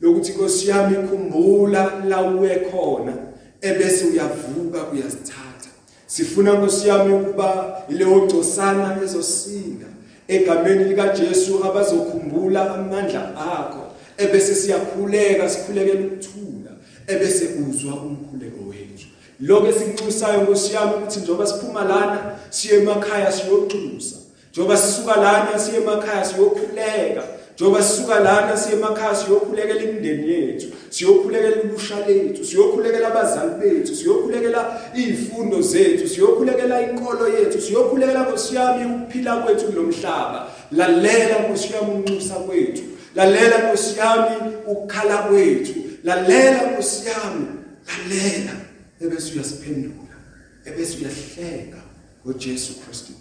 lokuthi 0.00 0.32
Nkosi 0.32 0.68
yami 0.68 1.08
khumbula 1.08 1.92
la 2.08 2.22
uwe 2.22 2.56
khona 2.56 3.12
ebese 3.60 4.04
uyavuka 4.04 4.78
uyazithatha. 4.92 5.70
Sifuna 6.06 6.52
Nkosi 6.52 6.88
yami 6.88 7.14
ukuba 7.14 7.82
ileyo 7.88 8.16
ngcosana 8.16 8.98
ezosinda 9.04 9.86
egameni 10.28 10.84
lika 10.84 11.08
Jesu 11.08 11.64
abazokhumbula 11.64 12.74
amandla 12.74 13.36
akho 13.36 13.82
ebese 14.18 14.54
siyakhuleka 14.54 15.50
sikhulekela 15.50 16.00
ukuthula 16.00 16.70
ebese 17.06 17.48
uzwa 17.68 17.94
umkhuleko 17.94 18.68
wethu. 18.68 19.06
Lokho 19.40 19.66
esinxusayo 19.66 20.42
ngosiyami 20.42 20.92
ukuthi 20.94 21.20
njoba 21.20 21.46
siphuma 21.46 21.84
lana 21.84 22.38
siye 22.50 22.74
emakhaya 22.74 23.32
siyoxusa. 23.32 24.16
Njoba 24.52 24.76
sisuka 24.76 25.16
lana 25.16 25.58
siye 25.58 25.76
emakhaya 25.76 26.24
siyokhuleka. 26.24 27.22
Njoba 27.58 27.82
sisuka 27.82 28.20
lana 28.20 28.56
siye 28.56 28.76
emakhaya 28.76 29.14
siyokhulekela 29.14 29.82
imindeni 29.82 30.32
yethu 30.32 30.66
siyokhulekela 30.90 31.56
ulusha 31.62 32.06
lethu 32.06 32.44
siyokhulekela 32.44 33.08
abazali 33.08 33.50
bethu 33.60 33.96
siyokhulekela 33.96 34.80
izifundo 34.94 35.62
zethu 35.62 36.08
siyokhulekela 36.08 36.82
inkolo 36.82 37.28
yethu 37.28 37.60
siyokhulekela 37.60 38.20
ngosiyami 38.22 38.84
ukuphila 38.94 39.36
kwethu 39.36 39.66
kulomhlaba 39.66 40.48
lalela 40.72 41.48
ngosiyami 41.48 41.92
unxusa 41.94 42.34
kwethu. 42.34 42.82
Lalela 43.14 43.68
ngosiyami 43.68 44.36
ukukhala 44.66 45.18
kwethu. 45.18 45.74
Lalela 46.04 46.72
ngosiyami 46.72 47.46
lalela 47.88 48.52
ebese 49.00 49.32
uyasiphendula 49.34 50.16
ebese 50.64 50.96
uyahleka 50.98 51.78
ngoJesu 52.24 52.72
Kristu. 52.80 53.17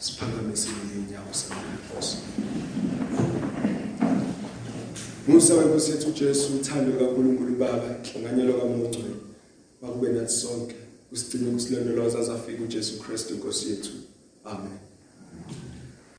Siphakamise 0.00 0.68
inyawo 0.96 1.32
samankosi 1.32 2.16
Musa 5.28 5.54
wenkosi 5.54 5.90
yethu 5.90 6.10
Jesu 6.12 6.56
uthando 6.56 6.92
kaNkuluNkulu 6.98 7.56
Baba 7.56 7.96
inhlanganyelo 8.04 8.52
kaMongcwele 8.60 9.14
makube 9.82 10.08
nathi 10.08 10.32
sonke 10.32 10.76
usigcine 11.12 11.50
kusilondoloza 11.50 12.22
zafika 12.22 12.62
uJesu 12.62 12.98
Kristu 12.98 13.34
Nkosi 13.34 13.70
yethu. 13.70 13.90
Amen. 14.44 14.89